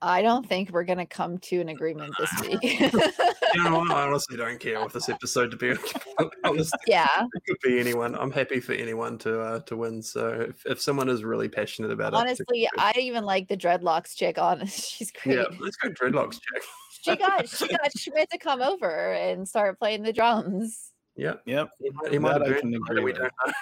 I 0.00 0.22
don't 0.22 0.46
think 0.48 0.70
we're 0.70 0.84
gonna 0.84 1.06
come 1.06 1.38
to 1.38 1.60
an 1.60 1.68
agreement 1.70 2.14
this 2.18 2.30
week. 2.42 2.80
You 2.80 3.64
know. 3.64 3.84
I 3.90 4.02
honestly 4.06 4.36
don't 4.36 4.60
care 4.60 4.82
with 4.82 4.92
this 4.92 5.08
episode. 5.08 5.50
To 5.50 5.56
be 5.56 5.74
honest, 6.44 6.76
yeah, 6.86 7.24
it 7.34 7.42
could 7.46 7.56
be 7.64 7.80
anyone. 7.80 8.14
I'm 8.14 8.30
happy 8.30 8.60
for 8.60 8.72
anyone 8.74 9.18
to 9.18 9.40
uh, 9.40 9.60
to 9.60 9.76
win. 9.76 10.00
So 10.02 10.46
if, 10.50 10.64
if 10.66 10.80
someone 10.80 11.08
is 11.08 11.24
really 11.24 11.48
passionate 11.48 11.90
about 11.90 12.12
it, 12.12 12.16
honestly, 12.16 12.68
I 12.78 12.92
even 12.96 13.24
like 13.24 13.48
the 13.48 13.56
dreadlocks 13.56 14.14
chick 14.14 14.38
on. 14.38 14.66
She's 14.66 15.10
great. 15.10 15.36
yeah, 15.38 15.44
let's 15.60 15.76
go 15.76 15.88
dreadlocks 15.90 16.34
check. 16.40 16.62
She 17.02 17.16
got 17.16 17.48
she 17.48 17.68
got 17.68 17.90
Schmidt 17.98 18.30
to 18.30 18.38
come 18.38 18.60
over 18.62 19.12
and 19.14 19.48
start 19.48 19.78
playing 19.78 20.02
the 20.02 20.12
drums. 20.12 20.92
Yep, 21.16 21.42
Yep. 21.46 21.70
he 21.80 21.90
might, 21.90 22.12
he 22.12 22.18
might 22.20 22.32
have 22.34 22.42
I 22.42 22.48
been. 22.50 22.60
can 22.60 22.74
agree 22.74 23.02
We 23.02 23.12
don't 23.12 23.32
know. 23.46 23.52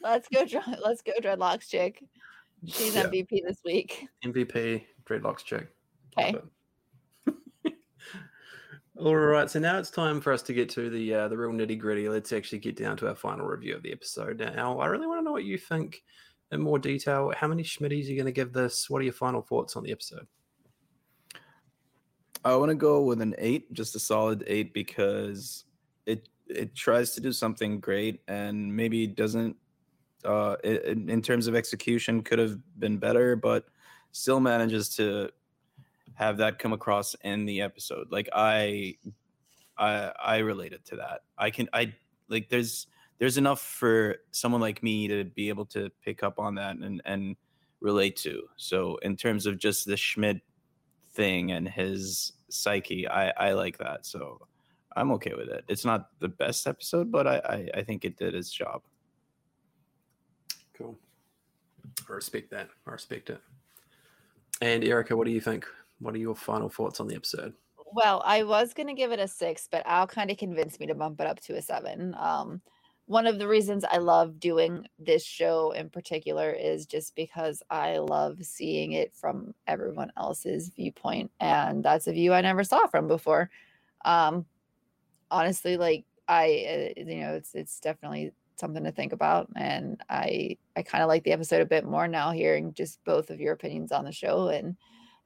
Let's 0.00 0.28
go, 0.28 0.44
let's 0.84 1.02
go, 1.02 1.12
dreadlocks 1.20 1.68
chick. 1.68 2.00
She's 2.66 2.94
Yeah. 2.94 3.04
MVP 3.06 3.40
this 3.46 3.58
week. 3.64 4.06
MVP 4.24 4.84
dreadlocks 5.08 5.44
check. 5.44 5.66
Okay. 6.18 6.34
All 9.00 9.16
right, 9.16 9.50
so 9.50 9.58
now 9.58 9.78
it's 9.78 9.90
time 9.90 10.20
for 10.20 10.32
us 10.32 10.40
to 10.42 10.52
get 10.54 10.68
to 10.70 10.88
the 10.88 11.12
uh, 11.14 11.28
the 11.28 11.36
real 11.36 11.50
nitty 11.50 11.78
gritty. 11.78 12.08
Let's 12.08 12.32
actually 12.32 12.60
get 12.60 12.76
down 12.76 12.96
to 12.98 13.08
our 13.08 13.16
final 13.16 13.44
review 13.44 13.74
of 13.74 13.82
the 13.82 13.90
episode. 13.90 14.38
Now, 14.38 14.78
I 14.78 14.86
really 14.86 15.08
want 15.08 15.18
to 15.18 15.24
know 15.24 15.32
what 15.32 15.42
you 15.44 15.58
think 15.58 16.04
in 16.52 16.60
more 16.60 16.78
detail. 16.78 17.32
How 17.36 17.48
many 17.48 17.64
Schmitties 17.64 18.06
are 18.06 18.10
you 18.10 18.16
going 18.16 18.26
to 18.26 18.32
give 18.32 18.52
this? 18.52 18.88
What 18.88 19.00
are 19.00 19.04
your 19.04 19.12
final 19.12 19.42
thoughts 19.42 19.74
on 19.74 19.82
the 19.82 19.90
episode? 19.90 20.28
I 22.44 22.54
want 22.54 22.68
to 22.70 22.76
go 22.76 23.02
with 23.02 23.20
an 23.20 23.34
eight, 23.38 23.72
just 23.72 23.96
a 23.96 23.98
solid 23.98 24.44
eight, 24.46 24.72
because 24.72 25.64
it 26.06 26.28
it 26.46 26.76
tries 26.76 27.14
to 27.14 27.20
do 27.20 27.32
something 27.32 27.80
great 27.80 28.20
and 28.28 28.74
maybe 28.74 29.08
doesn't. 29.08 29.56
Uh, 30.24 30.54
i- 30.64 30.80
in, 30.86 31.10
in 31.10 31.20
terms 31.20 31.48
of 31.48 31.56
execution, 31.56 32.22
could 32.22 32.38
have 32.38 32.58
been 32.78 32.96
better, 32.98 33.34
but 33.34 33.66
still 34.14 34.38
manages 34.38 34.88
to 34.88 35.28
have 36.14 36.36
that 36.36 36.60
come 36.60 36.72
across 36.72 37.16
in 37.24 37.44
the 37.44 37.60
episode. 37.60 38.06
Like 38.12 38.28
I, 38.32 38.96
I, 39.76 40.12
I 40.24 40.38
related 40.38 40.84
to 40.86 40.96
that. 40.96 41.22
I 41.36 41.50
can, 41.50 41.68
I 41.72 41.92
like. 42.28 42.48
There's 42.48 42.86
there's 43.18 43.38
enough 43.38 43.60
for 43.60 44.16
someone 44.30 44.60
like 44.60 44.82
me 44.82 45.08
to 45.08 45.24
be 45.24 45.48
able 45.48 45.66
to 45.66 45.90
pick 46.04 46.22
up 46.22 46.38
on 46.38 46.54
that 46.54 46.76
and 46.76 47.02
and 47.04 47.36
relate 47.80 48.16
to. 48.18 48.44
So 48.56 48.96
in 48.98 49.16
terms 49.16 49.46
of 49.46 49.58
just 49.58 49.84
the 49.84 49.96
Schmidt 49.96 50.40
thing 51.14 51.50
and 51.50 51.68
his 51.68 52.32
psyche, 52.48 53.08
I 53.08 53.30
I 53.30 53.52
like 53.52 53.78
that. 53.78 54.06
So 54.06 54.46
I'm 54.96 55.10
okay 55.12 55.34
with 55.34 55.48
it. 55.48 55.64
It's 55.66 55.84
not 55.84 56.10
the 56.20 56.28
best 56.28 56.68
episode, 56.68 57.10
but 57.10 57.26
I 57.26 57.36
I, 57.38 57.78
I 57.78 57.82
think 57.82 58.04
it 58.04 58.16
did 58.16 58.36
its 58.36 58.52
job. 58.52 58.82
Cool. 60.78 60.96
I 62.08 62.12
respect 62.12 62.52
that. 62.52 62.68
I 62.86 62.92
respect 62.92 63.30
it. 63.30 63.40
And 64.60 64.84
Erica, 64.84 65.16
what 65.16 65.26
do 65.26 65.32
you 65.32 65.40
think? 65.40 65.66
What 66.00 66.14
are 66.14 66.18
your 66.18 66.34
final 66.34 66.68
thoughts 66.68 67.00
on 67.00 67.08
the 67.08 67.14
episode? 67.14 67.54
Well, 67.94 68.22
I 68.24 68.42
was 68.42 68.74
gonna 68.74 68.94
give 68.94 69.12
it 69.12 69.20
a 69.20 69.28
six, 69.28 69.68
but 69.70 69.86
Al 69.86 70.06
kind 70.06 70.30
of 70.30 70.36
convinced 70.36 70.80
me 70.80 70.86
to 70.86 70.94
bump 70.94 71.20
it 71.20 71.26
up 71.26 71.40
to 71.40 71.56
a 71.56 71.62
seven. 71.62 72.14
Um, 72.18 72.60
one 73.06 73.26
of 73.26 73.38
the 73.38 73.46
reasons 73.46 73.84
I 73.84 73.98
love 73.98 74.40
doing 74.40 74.86
this 74.98 75.24
show 75.24 75.72
in 75.72 75.90
particular 75.90 76.50
is 76.50 76.86
just 76.86 77.14
because 77.14 77.62
I 77.68 77.98
love 77.98 78.38
seeing 78.42 78.92
it 78.92 79.14
from 79.14 79.54
everyone 79.66 80.10
else's 80.16 80.70
viewpoint, 80.70 81.30
and 81.38 81.84
that's 81.84 82.06
a 82.06 82.12
view 82.12 82.32
I 82.32 82.40
never 82.40 82.64
saw 82.64 82.86
from 82.86 83.06
before. 83.06 83.50
Um, 84.04 84.46
honestly, 85.30 85.76
like 85.76 86.04
I, 86.28 86.92
uh, 86.96 87.00
you 87.00 87.20
know, 87.20 87.34
it's 87.34 87.54
it's 87.54 87.78
definitely 87.80 88.32
something 88.56 88.84
to 88.84 88.92
think 88.92 89.12
about, 89.12 89.48
and 89.56 90.00
I 90.08 90.56
I 90.76 90.82
kind 90.82 91.02
of 91.02 91.08
like 91.08 91.24
the 91.24 91.32
episode 91.32 91.62
a 91.62 91.66
bit 91.66 91.84
more 91.84 92.08
now, 92.08 92.30
hearing 92.30 92.72
just 92.74 93.02
both 93.04 93.30
of 93.30 93.40
your 93.40 93.52
opinions 93.54 93.92
on 93.92 94.04
the 94.04 94.12
show 94.12 94.48
and 94.48 94.76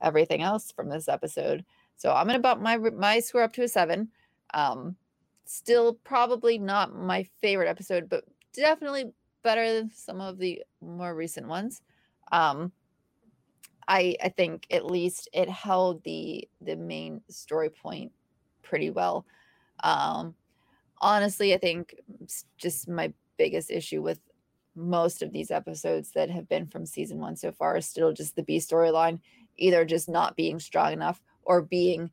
everything 0.00 0.42
else 0.42 0.72
from 0.72 0.88
this 0.88 1.08
episode. 1.08 1.64
So 1.96 2.12
I'm 2.12 2.26
gonna 2.26 2.38
bump 2.38 2.60
my 2.62 2.76
my 2.78 3.20
score 3.20 3.42
up 3.42 3.52
to 3.54 3.62
a 3.62 3.68
seven. 3.68 4.10
Um, 4.54 4.96
still 5.44 5.94
probably 6.04 6.58
not 6.58 6.94
my 6.94 7.24
favorite 7.40 7.68
episode, 7.68 8.08
but 8.08 8.24
definitely 8.52 9.12
better 9.42 9.72
than 9.72 9.90
some 9.90 10.20
of 10.20 10.38
the 10.38 10.62
more 10.80 11.14
recent 11.14 11.48
ones. 11.48 11.82
Um, 12.32 12.72
I 13.88 14.16
I 14.22 14.28
think 14.28 14.66
at 14.70 14.86
least 14.86 15.28
it 15.32 15.48
held 15.48 16.04
the 16.04 16.48
the 16.60 16.76
main 16.76 17.22
story 17.28 17.70
point 17.70 18.12
pretty 18.62 18.90
well. 18.90 19.26
Um, 19.82 20.34
honestly, 21.00 21.54
I 21.54 21.58
think 21.58 21.94
just 22.56 22.88
my 22.88 23.12
biggest 23.36 23.70
issue 23.70 24.02
with 24.02 24.20
most 24.74 25.22
of 25.22 25.32
these 25.32 25.50
episodes 25.50 26.12
that 26.12 26.30
have 26.30 26.48
been 26.48 26.66
from 26.66 26.86
season 26.86 27.18
one 27.18 27.36
so 27.36 27.52
far 27.52 27.76
is 27.76 27.88
still 27.88 28.12
just 28.12 28.36
the 28.36 28.42
B 28.42 28.58
storyline, 28.58 29.20
either 29.56 29.84
just 29.84 30.08
not 30.08 30.36
being 30.36 30.60
strong 30.60 30.92
enough 30.92 31.22
or 31.42 31.62
being 31.62 32.10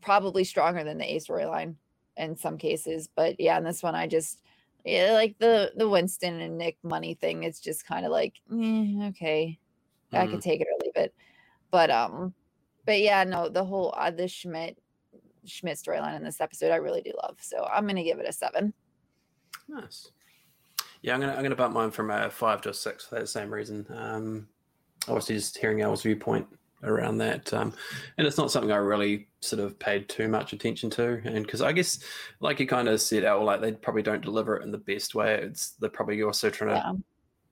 probably 0.00 0.44
stronger 0.44 0.84
than 0.84 0.98
the 0.98 1.14
A 1.14 1.18
storyline 1.18 1.76
in 2.16 2.36
some 2.36 2.58
cases. 2.58 3.08
But 3.14 3.38
yeah, 3.40 3.58
in 3.58 3.64
this 3.64 3.82
one, 3.82 3.94
I 3.94 4.06
just 4.06 4.42
yeah, 4.84 5.12
like 5.12 5.38
the 5.38 5.72
the 5.76 5.88
Winston 5.88 6.40
and 6.40 6.58
Nick 6.58 6.78
money 6.82 7.14
thing. 7.14 7.44
It's 7.44 7.60
just 7.60 7.86
kind 7.86 8.04
of 8.04 8.12
like 8.12 8.40
eh, 8.50 9.08
okay, 9.08 9.60
I 10.14 10.26
Mm, 10.26 10.28
could 10.28 10.42
take 10.42 10.60
it 10.60 10.68
or 10.68 10.78
leave 10.84 10.96
it. 10.96 11.14
But 11.70 11.90
um, 11.90 12.34
but 12.86 13.00
yeah, 13.00 13.24
no, 13.24 13.50
the 13.50 13.64
whole 13.66 13.94
uh, 13.96 14.12
the 14.12 14.28
Schmidt 14.28 14.81
Schmidt 15.44 15.78
storyline 15.78 16.16
in 16.16 16.24
this 16.24 16.40
episode, 16.40 16.70
I 16.70 16.76
really 16.76 17.02
do 17.02 17.12
love. 17.22 17.36
So 17.40 17.64
I'm 17.64 17.86
gonna 17.86 18.04
give 18.04 18.18
it 18.18 18.28
a 18.28 18.32
seven. 18.32 18.72
Nice. 19.68 20.10
Yeah, 21.02 21.14
I'm 21.14 21.20
gonna 21.20 21.34
I'm 21.34 21.42
gonna 21.42 21.56
bump 21.56 21.74
mine 21.74 21.90
from 21.90 22.10
a 22.10 22.30
five 22.30 22.60
to 22.62 22.70
a 22.70 22.74
six 22.74 23.06
for 23.06 23.16
that 23.16 23.28
same 23.28 23.52
reason. 23.52 23.86
Um, 23.90 24.48
obviously, 25.08 25.36
just 25.36 25.58
hearing 25.58 25.80
Al's 25.82 26.02
viewpoint 26.02 26.46
around 26.84 27.18
that, 27.18 27.52
um, 27.52 27.72
and 28.18 28.26
it's 28.26 28.38
not 28.38 28.50
something 28.50 28.72
I 28.72 28.76
really 28.76 29.28
sort 29.40 29.60
of 29.60 29.78
paid 29.78 30.08
too 30.08 30.28
much 30.28 30.52
attention 30.52 30.90
to, 30.90 31.20
and 31.24 31.44
because 31.44 31.60
I 31.62 31.72
guess, 31.72 31.98
like 32.40 32.60
you 32.60 32.66
kind 32.66 32.88
of 32.88 33.00
said, 33.00 33.24
Al, 33.24 33.44
like 33.44 33.60
they 33.60 33.72
probably 33.72 34.02
don't 34.02 34.22
deliver 34.22 34.56
it 34.56 34.62
in 34.64 34.70
the 34.70 34.78
best 34.78 35.14
way. 35.14 35.34
It's 35.42 35.70
they're 35.72 35.90
probably 35.90 36.22
also 36.22 36.50
trying 36.50 36.70
to 36.70 36.76
Yeah. 36.76 36.92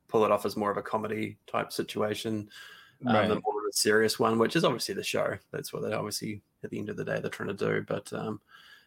pull 0.08 0.24
it 0.24 0.30
off 0.32 0.46
as 0.46 0.56
more 0.56 0.70
of 0.70 0.76
a 0.76 0.82
comedy 0.82 1.38
type 1.46 1.72
situation 1.72 2.48
um, 3.06 3.14
Right. 3.14 3.28
than 3.28 3.40
more 3.44 3.59
a 3.70 3.72
serious 3.72 4.18
one, 4.18 4.38
which 4.38 4.56
is 4.56 4.64
obviously 4.64 4.94
the 4.94 5.02
show. 5.02 5.36
That's 5.52 5.72
what 5.72 5.82
they 5.82 5.92
obviously 5.92 6.42
at 6.62 6.70
the 6.70 6.78
end 6.78 6.90
of 6.90 6.96
the 6.96 7.04
day 7.04 7.20
they're 7.20 7.30
trying 7.30 7.48
to 7.48 7.54
do. 7.54 7.84
But 7.86 8.12
um, 8.12 8.40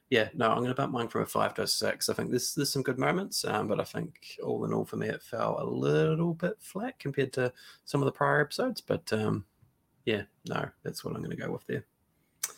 yeah, 0.09 0.29
no, 0.33 0.49
I'm 0.49 0.57
going 0.57 0.69
to 0.69 0.75
bump 0.75 0.93
mine 0.93 1.07
from 1.07 1.23
a 1.23 1.25
five 1.25 1.53
to 1.55 1.63
a 1.63 1.67
six. 1.67 2.09
I 2.09 2.13
think 2.13 2.29
there's 2.29 2.53
there's 2.53 2.71
some 2.71 2.83
good 2.83 2.99
moments, 2.99 3.45
um, 3.45 3.67
but 3.67 3.79
I 3.79 3.83
think 3.83 4.37
all 4.43 4.65
in 4.65 4.73
all 4.73 4.85
for 4.85 4.97
me 4.97 5.07
it 5.07 5.23
fell 5.23 5.57
a 5.59 5.65
little 5.65 6.33
bit 6.33 6.57
flat 6.59 6.99
compared 6.99 7.33
to 7.33 7.51
some 7.85 8.01
of 8.01 8.05
the 8.05 8.11
prior 8.11 8.41
episodes. 8.41 8.81
But 8.81 9.11
um, 9.13 9.45
yeah, 10.05 10.23
no, 10.47 10.67
that's 10.83 11.03
what 11.03 11.15
I'm 11.15 11.23
going 11.23 11.35
to 11.35 11.43
go 11.43 11.51
with 11.51 11.65
there. 11.67 11.85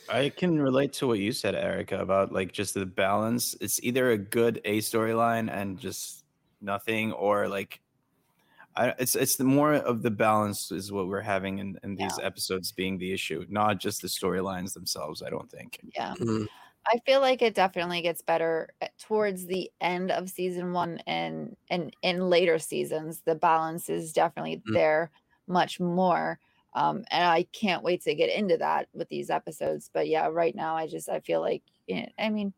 I 0.09 0.29
can 0.29 0.59
relate 0.59 0.93
to 0.93 1.07
what 1.07 1.19
you 1.19 1.31
said, 1.31 1.55
Erica, 1.55 1.99
about 1.99 2.31
like 2.31 2.51
just 2.51 2.73
the 2.73 2.85
balance. 2.85 3.55
It's 3.61 3.81
either 3.83 4.11
a 4.11 4.17
good 4.17 4.61
A 4.65 4.79
storyline 4.79 5.51
and 5.51 5.79
just 5.79 6.25
nothing, 6.61 7.11
or 7.13 7.47
like 7.47 7.79
I, 8.75 8.89
it's 8.99 9.15
it's 9.15 9.37
the 9.37 9.43
more 9.45 9.73
of 9.75 10.01
the 10.01 10.11
balance 10.11 10.71
is 10.71 10.91
what 10.91 11.07
we're 11.07 11.21
having 11.21 11.59
in, 11.59 11.79
in 11.83 11.95
these 11.95 12.19
episodes 12.19 12.71
being 12.71 12.97
the 12.97 13.13
issue, 13.13 13.45
not 13.49 13.79
just 13.79 14.01
the 14.01 14.07
storylines 14.07 14.73
themselves. 14.73 15.21
I 15.23 15.29
don't 15.29 15.49
think. 15.49 15.79
Yeah. 15.95 16.15
Mm, 16.19 16.47
I 16.87 16.99
feel 17.05 17.19
like 17.21 17.41
it 17.41 17.55
definitely 17.55 18.01
gets 18.01 18.21
better 18.21 18.69
towards 18.99 19.47
the 19.47 19.71
end 19.81 20.11
of 20.11 20.29
season 20.29 20.71
one 20.73 20.99
and 21.07 21.55
and 21.69 21.95
in 22.01 22.29
later 22.29 22.59
seasons. 22.59 23.21
The 23.21 23.35
balance 23.35 23.89
is 23.89 24.13
definitely 24.13 24.63
Mm. 24.69 24.73
there 24.73 25.11
much 25.47 25.79
more. 25.79 26.39
Um, 26.73 27.05
and 27.09 27.23
I 27.27 27.43
can't 27.53 27.83
wait 27.83 28.01
to 28.03 28.15
get 28.15 28.29
into 28.37 28.57
that 28.57 28.89
with 28.93 29.09
these 29.09 29.29
episodes. 29.29 29.89
But 29.93 30.07
yeah, 30.09 30.27
right 30.27 30.55
now 30.55 30.75
I 30.75 30.87
just 30.87 31.09
I 31.09 31.19
feel 31.21 31.41
like 31.41 31.63
eh, 31.89 32.07
I 32.19 32.29
mean 32.29 32.53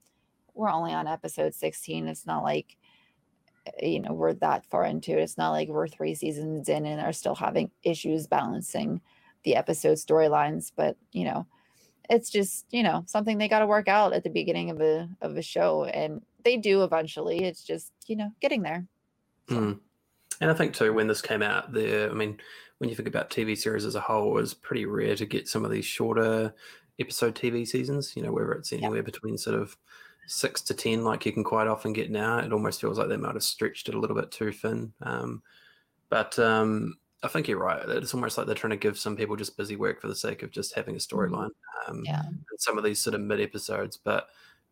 we're 0.53 0.69
only 0.69 0.93
on 0.93 1.07
episode 1.07 1.53
16. 1.55 2.07
It's 2.07 2.25
not 2.25 2.43
like 2.43 2.77
you 3.81 3.99
know 3.99 4.13
we're 4.13 4.33
that 4.33 4.65
far 4.65 4.85
into 4.85 5.11
it. 5.11 5.21
It's 5.21 5.37
not 5.37 5.51
like 5.51 5.69
we're 5.69 5.87
three 5.87 6.15
seasons 6.15 6.69
in 6.69 6.85
and 6.85 7.01
are 7.01 7.13
still 7.13 7.35
having 7.35 7.71
issues 7.83 8.27
balancing 8.27 9.01
the 9.43 9.55
episode 9.55 9.95
storylines. 9.95 10.71
But 10.75 10.97
you 11.11 11.25
know, 11.25 11.47
it's 12.09 12.29
just 12.29 12.65
you 12.71 12.83
know 12.83 13.03
something 13.07 13.37
they 13.37 13.47
got 13.47 13.59
to 13.59 13.67
work 13.67 13.87
out 13.87 14.13
at 14.13 14.23
the 14.23 14.29
beginning 14.29 14.69
of 14.69 14.81
a 14.81 15.09
of 15.21 15.37
a 15.37 15.41
show, 15.41 15.85
and 15.85 16.21
they 16.43 16.57
do 16.57 16.83
eventually. 16.83 17.43
It's 17.43 17.63
just 17.63 17.91
you 18.07 18.15
know 18.15 18.31
getting 18.41 18.61
there. 18.61 18.85
mm. 19.49 19.79
And 20.39 20.51
I 20.51 20.53
think 20.53 20.75
too, 20.75 20.93
when 20.93 21.07
this 21.07 21.21
came 21.21 21.41
out, 21.41 21.73
the 21.73 22.09
I 22.09 22.13
mean, 22.13 22.37
when 22.77 22.89
you 22.89 22.95
think 22.95 23.07
about 23.07 23.29
TV 23.29 23.57
series 23.57 23.85
as 23.85 23.95
a 23.95 24.01
whole, 24.01 24.29
it 24.29 24.41
was 24.41 24.53
pretty 24.53 24.85
rare 24.85 25.15
to 25.15 25.25
get 25.25 25.47
some 25.47 25.65
of 25.65 25.71
these 25.71 25.85
shorter 25.85 26.53
episode 26.99 27.35
TV 27.35 27.67
seasons. 27.67 28.13
You 28.15 28.23
know, 28.23 28.31
whether 28.31 28.51
it's 28.53 28.71
anywhere 28.71 29.03
between 29.03 29.37
sort 29.37 29.59
of 29.59 29.75
six 30.27 30.61
to 30.61 30.73
ten, 30.73 31.03
like 31.03 31.25
you 31.25 31.31
can 31.31 31.43
quite 31.43 31.67
often 31.67 31.93
get 31.93 32.11
now. 32.11 32.37
It 32.39 32.53
almost 32.53 32.81
feels 32.81 32.97
like 32.99 33.07
they 33.09 33.17
might 33.17 33.33
have 33.35 33.43
stretched 33.43 33.89
it 33.89 33.95
a 33.95 33.99
little 33.99 34.15
bit 34.15 34.31
too 34.31 34.51
thin. 34.51 34.93
Um, 35.01 35.41
but 36.09 36.37
um, 36.39 36.97
I 37.23 37.27
think 37.27 37.47
you're 37.47 37.59
right. 37.59 37.87
It's 37.89 38.13
almost 38.13 38.37
like 38.37 38.45
they're 38.45 38.55
trying 38.55 38.71
to 38.71 38.77
give 38.77 38.99
some 38.99 39.15
people 39.17 39.35
just 39.35 39.57
busy 39.57 39.75
work 39.75 40.01
for 40.01 40.07
the 40.07 40.15
sake 40.15 40.43
of 40.43 40.51
just 40.51 40.75
having 40.75 40.95
a 40.95 40.99
storyline. 40.99 41.49
Um, 41.87 42.03
Yeah. 42.05 42.21
and 42.27 42.59
some 42.59 42.77
of 42.77 42.83
these 42.83 42.99
sort 42.99 43.15
of 43.15 43.21
mid 43.21 43.41
episodes, 43.41 43.97
but 43.97 44.29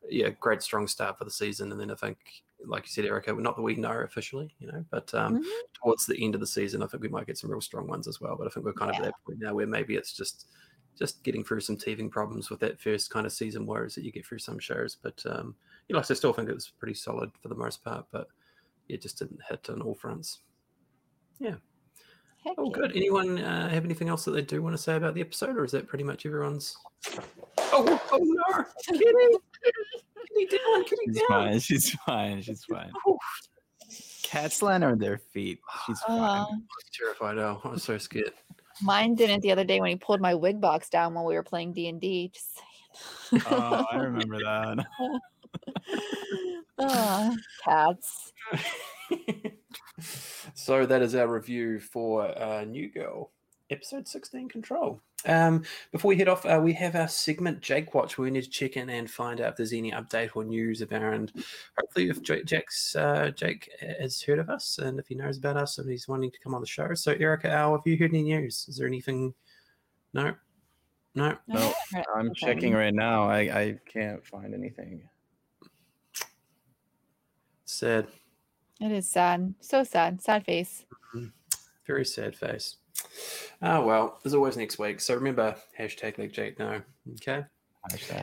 yeah, 0.09 0.29
great 0.29 0.61
strong 0.61 0.87
start 0.87 1.17
for 1.17 1.25
the 1.25 1.31
season. 1.31 1.71
And 1.71 1.79
then 1.81 1.89
I 1.91 1.95
think, 1.95 2.17
like 2.65 2.83
you 2.83 2.89
said, 2.89 3.05
Erica, 3.05 3.33
we're 3.33 3.41
not 3.41 3.55
that 3.55 3.61
we 3.63 3.75
know 3.75 3.91
officially, 3.91 4.55
you 4.59 4.67
know, 4.67 4.85
but 4.91 5.13
um, 5.15 5.37
Mhm. 5.37 5.49
towards 5.73 6.05
the 6.05 6.23
end 6.23 6.35
of 6.35 6.41
the 6.41 6.47
season, 6.47 6.83
I 6.83 6.87
think 6.87 7.01
we 7.01 7.09
might 7.09 7.27
get 7.27 7.37
some 7.37 7.49
real 7.49 7.61
strong 7.61 7.87
ones 7.87 8.07
as 8.07 8.21
well. 8.21 8.35
But 8.37 8.47
I 8.47 8.49
think 8.51 8.65
we're 8.65 8.73
kind 8.73 8.91
of 8.91 8.97
at 8.97 9.03
that 9.03 9.15
point 9.25 9.39
now 9.39 9.53
where 9.53 9.67
maybe 9.67 9.95
it's 9.95 10.13
just 10.13 10.47
just 10.97 11.23
getting 11.23 11.43
through 11.43 11.59
some 11.61 11.77
teething 11.77 12.09
problems 12.09 12.49
with 12.49 12.59
that 12.61 12.79
first 12.79 13.09
kind 13.09 13.25
of 13.25 13.31
season 13.33 13.65
worries 13.65 13.95
that 13.95 14.03
you 14.03 14.11
get 14.11 14.25
through 14.25 14.39
some 14.39 14.59
shows. 14.59 14.95
But 15.01 15.21
um, 15.29 15.55
you 15.87 15.93
know, 15.93 15.99
I 15.99 16.03
still 16.13 16.33
think 16.33 16.49
it 16.49 16.55
was 16.55 16.69
pretty 16.69 16.93
solid 16.95 17.31
for 17.41 17.47
the 17.49 17.55
most 17.55 17.83
part, 17.83 18.05
but 18.11 18.27
it 18.89 19.01
just 19.01 19.19
didn't 19.19 19.39
hit 19.49 19.69
on 19.69 19.81
all 19.81 19.95
fronts. 19.95 20.39
Heck 21.41 21.55
Oh, 22.57 22.65
yeah. 22.69 22.71
good. 22.75 22.91
Anyone 22.95 23.39
uh, 23.39 23.69
have 23.69 23.85
anything 23.85 24.07
else 24.07 24.23
that 24.25 24.31
they 24.31 24.41
do 24.43 24.61
want 24.61 24.75
to 24.75 24.81
say 24.81 24.95
about 24.95 25.15
the 25.15 25.21
episode, 25.21 25.57
or 25.57 25.65
is 25.65 25.71
that 25.71 25.87
pretty 25.87 26.03
much 26.03 26.25
everyone's? 26.25 26.77
Oh, 27.57 27.99
oh 28.11 28.19
no, 28.19 28.63
Kitty, 28.85 28.99
Kitty 29.01 30.57
down, 30.57 30.83
Kitty 30.83 31.01
She's 31.07 31.15
down. 31.17 31.27
fine. 31.27 31.59
She's 31.59 31.89
fine. 32.05 32.41
She's 32.41 32.63
fine. 32.65 32.91
Oh, 33.07 33.17
Cats 34.23 34.61
land 34.61 34.83
on 34.83 34.97
their 34.99 35.17
feet. 35.17 35.59
She's 35.87 35.99
fine. 36.01 36.19
Uh, 36.19 36.23
I 36.23 36.45
was 36.51 36.85
terrified. 36.93 37.37
Oh, 37.39 37.61
I 37.63 37.67
was 37.69 37.83
so 37.83 37.97
scared. 37.97 38.33
Mine 38.81 39.15
didn't 39.15 39.41
the 39.41 39.51
other 39.51 39.63
day 39.63 39.79
when 39.79 39.89
he 39.89 39.95
pulled 39.95 40.21
my 40.21 40.35
wig 40.35 40.59
box 40.61 40.89
down 40.89 41.13
while 41.13 41.25
we 41.25 41.35
were 41.35 41.43
playing 41.43 41.73
D 41.73 41.87
and 41.87 41.99
D. 41.99 42.31
Just 42.33 42.59
saying. 43.31 43.43
oh, 43.49 43.85
I 43.91 43.95
remember 43.97 44.37
that. 44.39 44.85
Ah, 46.79 47.35
cats. 47.63 48.33
so 50.53 50.85
that 50.85 51.01
is 51.01 51.15
our 51.15 51.27
review 51.27 51.79
for 51.79 52.27
uh, 52.41 52.63
New 52.65 52.89
Girl, 52.89 53.31
episode 53.69 54.07
16, 54.07 54.49
Control. 54.49 55.01
Um, 55.25 55.63
before 55.91 56.09
we 56.09 56.17
head 56.17 56.27
off, 56.27 56.45
uh, 56.45 56.59
we 56.61 56.73
have 56.73 56.95
our 56.95 57.07
segment 57.07 57.61
Jake 57.61 57.93
Watch. 57.93 58.17
where 58.17 58.25
We 58.25 58.31
need 58.31 58.43
to 58.43 58.49
check 58.49 58.77
in 58.77 58.89
and 58.89 59.09
find 59.09 59.41
out 59.41 59.51
if 59.51 59.57
there's 59.57 59.73
any 59.73 59.91
update 59.91 60.35
or 60.35 60.43
news 60.43 60.81
of 60.81 60.91
Aaron. 60.91 61.29
Hopefully, 61.79 62.09
if 62.09 62.21
Jake, 62.21 62.45
Jake's, 62.45 62.95
uh, 62.95 63.31
Jake 63.35 63.69
has 63.99 64.21
heard 64.21 64.39
of 64.39 64.49
us 64.49 64.77
and 64.77 64.99
if 64.99 65.07
he 65.07 65.15
knows 65.15 65.37
about 65.37 65.57
us 65.57 65.77
and 65.77 65.89
he's 65.89 66.07
wanting 66.07 66.31
to 66.31 66.39
come 66.39 66.53
on 66.53 66.61
the 66.61 66.67
show. 66.67 66.93
So, 66.93 67.13
Erica, 67.13 67.49
Al, 67.49 67.71
have 67.71 67.81
you 67.85 67.97
heard 67.97 68.11
any 68.11 68.23
news? 68.23 68.65
Is 68.67 68.77
there 68.77 68.87
anything? 68.87 69.33
No, 70.13 70.35
no. 71.15 71.35
no. 71.47 71.73
I'm 72.15 72.27
anything. 72.27 72.35
checking 72.35 72.73
right 72.73 72.93
now. 72.93 73.27
I, 73.27 73.39
I 73.39 73.79
can't 73.91 74.25
find 74.25 74.53
anything. 74.53 75.09
Sad. 77.65 78.07
It 78.79 78.91
is 78.91 79.09
sad. 79.09 79.55
So 79.59 79.83
sad. 79.83 80.21
Sad 80.21 80.45
face. 80.45 80.85
Very 81.87 82.05
sad 82.05 82.35
face. 82.35 82.77
Oh 83.61 83.85
well, 83.85 84.19
there's 84.23 84.33
always 84.33 84.57
next 84.57 84.79
week. 84.79 84.99
So 84.99 85.15
remember, 85.15 85.55
hashtag 85.79 86.17
let 86.17 86.31
Jake 86.31 86.59
know. 86.59 86.81
Okay. 87.13 87.43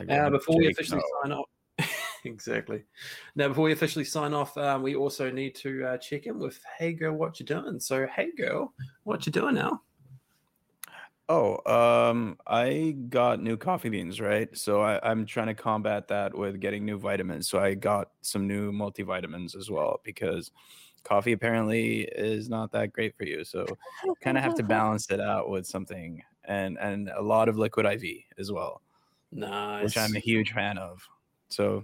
Uh, 0.09 0.29
before 0.29 0.57
we 0.57 0.67
officially 0.71 0.99
know. 0.99 1.21
sign 1.21 1.31
off, 1.31 1.89
exactly. 2.25 2.83
Now, 3.35 3.47
before 3.47 3.65
we 3.65 3.71
officially 3.71 4.05
sign 4.05 4.33
off, 4.33 4.57
um, 4.57 4.83
we 4.83 4.95
also 4.95 5.31
need 5.31 5.55
to 5.55 5.85
uh, 5.85 5.97
check 5.97 6.25
in 6.25 6.37
with 6.37 6.59
Hey 6.77 6.93
Girl, 6.93 7.13
what 7.13 7.39
you 7.39 7.45
doing? 7.45 7.79
So, 7.79 8.05
Hey 8.07 8.31
Girl, 8.35 8.73
what 9.03 9.25
you 9.25 9.31
doing 9.31 9.55
now? 9.55 9.81
Oh, 11.29 11.59
um, 11.65 12.37
I 12.45 12.95
got 13.09 13.41
new 13.41 13.55
coffee 13.55 13.87
beans, 13.87 14.19
right? 14.19 14.55
So 14.57 14.81
I, 14.81 14.99
I'm 15.09 15.25
trying 15.25 15.47
to 15.47 15.53
combat 15.53 16.09
that 16.09 16.37
with 16.37 16.59
getting 16.59 16.83
new 16.85 16.97
vitamins. 16.97 17.47
So 17.47 17.59
I 17.59 17.75
got 17.75 18.09
some 18.21 18.45
new 18.45 18.73
multivitamins 18.73 19.55
as 19.55 19.71
well 19.71 20.01
because 20.03 20.51
coffee 21.03 21.33
apparently 21.33 22.01
is 22.01 22.49
not 22.49 22.71
that 22.71 22.93
great 22.93 23.15
for 23.17 23.25
you. 23.25 23.43
So 23.43 23.65
kind 24.21 24.37
of 24.37 24.43
have 24.43 24.55
to 24.55 24.63
balance 24.63 25.09
it 25.11 25.19
out 25.19 25.49
with 25.49 25.65
something 25.65 26.21
and 26.45 26.77
and 26.79 27.09
a 27.15 27.21
lot 27.21 27.49
of 27.49 27.57
liquid 27.57 27.85
IV 27.85 28.03
as 28.37 28.51
well, 28.51 28.81
Nice. 29.31 29.83
which 29.83 29.97
I'm 29.97 30.15
a 30.15 30.19
huge 30.19 30.51
fan 30.51 30.77
of. 30.77 31.01
So 31.49 31.83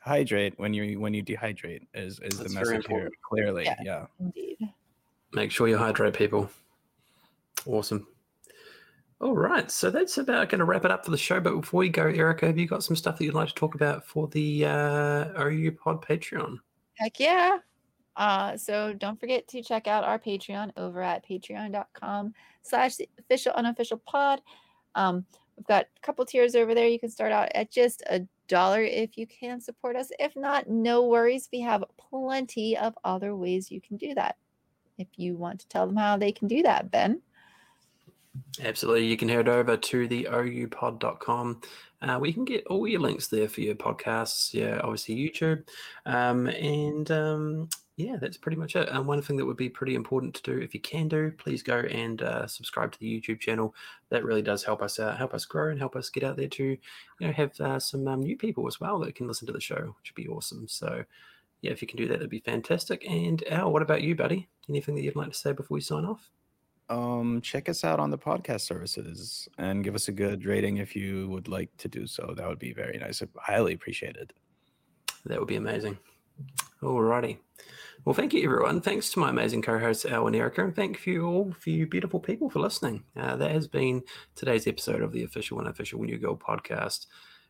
hydrate 0.00 0.54
when 0.58 0.72
you 0.72 1.00
when 1.00 1.14
you 1.14 1.22
dehydrate 1.22 1.86
is 1.94 2.20
is 2.20 2.38
That's 2.38 2.52
the 2.52 2.58
message 2.58 2.86
here 2.86 3.10
clearly. 3.28 3.64
Yeah. 3.64 3.76
yeah. 3.82 4.06
Indeed. 4.20 4.58
Make 5.32 5.50
sure 5.50 5.68
you 5.68 5.76
hydrate 5.76 6.14
people. 6.14 6.50
Awesome. 7.66 8.06
All 9.18 9.34
right, 9.34 9.70
so 9.70 9.90
that's 9.90 10.18
about 10.18 10.50
going 10.50 10.58
to 10.58 10.66
wrap 10.66 10.84
it 10.84 10.90
up 10.90 11.04
for 11.04 11.10
the 11.10 11.16
show. 11.16 11.40
But 11.40 11.58
before 11.58 11.78
we 11.78 11.88
go, 11.88 12.04
Erica, 12.04 12.46
have 12.46 12.58
you 12.58 12.66
got 12.66 12.84
some 12.84 12.94
stuff 12.94 13.16
that 13.16 13.24
you'd 13.24 13.32
like 13.32 13.48
to 13.48 13.54
talk 13.54 13.74
about 13.74 14.04
for 14.04 14.28
the 14.28 14.66
uh, 14.66 15.42
OU 15.42 15.72
Pod 15.72 16.04
Patreon? 16.04 16.58
Heck 16.94 17.18
yeah. 17.18 17.58
Uh, 18.16 18.56
so 18.56 18.94
don't 18.94 19.20
forget 19.20 19.46
to 19.48 19.62
check 19.62 19.86
out 19.86 20.04
our 20.04 20.18
Patreon 20.18 20.72
over 20.76 21.02
at 21.02 21.26
patreon.com 21.26 22.32
slash 22.62 22.96
official 23.18 23.52
unofficial 23.52 23.98
pod. 23.98 24.40
Um, 24.94 25.24
we've 25.56 25.66
got 25.66 25.84
a 25.84 26.00
couple 26.00 26.24
tiers 26.24 26.54
over 26.54 26.74
there. 26.74 26.88
You 26.88 26.98
can 26.98 27.10
start 27.10 27.32
out 27.32 27.50
at 27.54 27.70
just 27.70 28.02
a 28.08 28.26
dollar 28.48 28.82
if 28.82 29.18
you 29.18 29.26
can 29.26 29.60
support 29.60 29.96
us. 29.96 30.10
If 30.18 30.34
not, 30.36 30.68
no 30.68 31.04
worries. 31.04 31.48
We 31.52 31.60
have 31.60 31.84
plenty 31.98 32.76
of 32.76 32.96
other 33.04 33.36
ways 33.36 33.70
you 33.70 33.80
can 33.80 33.96
do 33.96 34.14
that. 34.14 34.36
If 34.98 35.08
you 35.16 35.36
want 35.36 35.60
to 35.60 35.68
tell 35.68 35.86
them 35.86 35.96
how 35.96 36.16
they 36.16 36.32
can 36.32 36.48
do 36.48 36.62
that, 36.62 36.90
Ben. 36.90 37.20
Absolutely. 38.62 39.06
You 39.06 39.16
can 39.16 39.28
head 39.28 39.48
over 39.48 39.76
to 39.76 40.08
the 40.08 40.24
oupod.com 40.30 41.60
uh, 42.02 42.20
can 42.20 42.44
get 42.44 42.66
all 42.66 42.86
your 42.86 43.00
links 43.00 43.28
there 43.28 43.48
for 43.48 43.60
your 43.60 43.74
podcasts, 43.74 44.52
yeah, 44.52 44.80
obviously 44.82 45.16
YouTube. 45.16 45.64
Um, 46.04 46.46
and 46.46 47.10
um, 47.10 47.68
yeah, 47.96 48.16
that's 48.20 48.36
pretty 48.36 48.58
much 48.58 48.76
it. 48.76 48.88
And 48.90 49.06
one 49.06 49.22
thing 49.22 49.36
that 49.38 49.46
would 49.46 49.56
be 49.56 49.70
pretty 49.70 49.94
important 49.94 50.34
to 50.34 50.42
do, 50.42 50.58
if 50.58 50.74
you 50.74 50.80
can 50.80 51.08
do, 51.08 51.32
please 51.38 51.62
go 51.62 51.78
and 51.78 52.20
uh, 52.20 52.46
subscribe 52.46 52.92
to 52.92 52.98
the 52.98 53.20
YouTube 53.20 53.40
channel. 53.40 53.74
That 54.10 54.24
really 54.24 54.42
does 54.42 54.62
help 54.62 54.82
us 54.82 55.00
out, 55.00 55.16
help 55.16 55.32
us 55.32 55.46
grow, 55.46 55.70
and 55.70 55.78
help 55.78 55.96
us 55.96 56.10
get 56.10 56.22
out 56.22 56.36
there 56.36 56.48
to, 56.48 56.64
you 56.64 56.78
know, 57.26 57.32
have 57.32 57.58
uh, 57.58 57.80
some 57.80 58.06
um, 58.06 58.20
new 58.20 58.36
people 58.36 58.66
as 58.66 58.80
well 58.80 58.98
that 59.00 59.14
can 59.14 59.26
listen 59.26 59.46
to 59.46 59.52
the 59.52 59.60
show, 59.60 59.94
which 59.98 60.12
would 60.14 60.22
be 60.22 60.28
awesome. 60.28 60.68
So 60.68 61.04
yeah, 61.62 61.70
if 61.72 61.80
you 61.80 61.88
can 61.88 61.96
do 61.96 62.06
that, 62.08 62.14
that'd 62.14 62.28
be 62.28 62.40
fantastic. 62.40 63.04
And 63.08 63.42
Al, 63.48 63.72
what 63.72 63.82
about 63.82 64.02
you, 64.02 64.14
buddy? 64.14 64.48
Anything 64.68 64.94
that 64.96 65.02
you'd 65.02 65.16
like 65.16 65.30
to 65.32 65.38
say 65.38 65.52
before 65.52 65.76
we 65.76 65.80
sign 65.80 66.04
off? 66.04 66.30
um 66.88 67.40
check 67.40 67.68
us 67.68 67.82
out 67.82 67.98
on 67.98 68.10
the 68.10 68.18
podcast 68.18 68.60
services 68.60 69.48
and 69.58 69.82
give 69.82 69.96
us 69.96 70.06
a 70.06 70.12
good 70.12 70.44
rating 70.44 70.76
if 70.76 70.94
you 70.94 71.28
would 71.28 71.48
like 71.48 71.68
to 71.78 71.88
do 71.88 72.06
so 72.06 72.32
that 72.36 72.46
would 72.46 72.60
be 72.60 72.72
very 72.72 72.96
nice 72.96 73.20
highly 73.38 73.72
appreciated 73.74 74.32
That 75.24 75.38
would 75.40 75.48
be 75.48 75.56
amazing. 75.56 75.98
Alrighty. 76.82 77.38
Well, 78.04 78.14
thank 78.14 78.32
you, 78.34 78.44
everyone. 78.44 78.80
Thanks 78.80 79.10
to 79.10 79.18
my 79.18 79.30
amazing 79.30 79.62
co 79.62 79.78
hosts, 79.78 80.04
Al 80.04 80.28
and 80.28 80.36
Erica. 80.36 80.64
And 80.64 80.76
thank 80.76 81.04
you 81.06 81.26
all 81.26 81.52
for 81.58 81.70
you 81.70 81.86
beautiful 81.86 82.20
people 82.20 82.48
for 82.48 82.60
listening. 82.60 83.02
Uh, 83.16 83.34
that 83.36 83.50
has 83.50 83.66
been 83.66 84.02
today's 84.36 84.68
episode 84.68 85.02
of 85.02 85.12
the 85.12 85.24
Official 85.24 85.58
and 85.58 85.66
Official 85.66 86.02
New 86.02 86.16
Girl 86.16 86.36
podcast. 86.36 87.06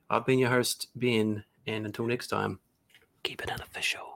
I've 0.08 0.24
been 0.24 0.38
your 0.38 0.50
host, 0.50 0.88
Ben, 0.96 1.44
And 1.66 1.84
until 1.84 2.06
next 2.06 2.28
time, 2.28 2.60
keep 3.22 3.42
it 3.42 3.50
unofficial. 3.50 4.15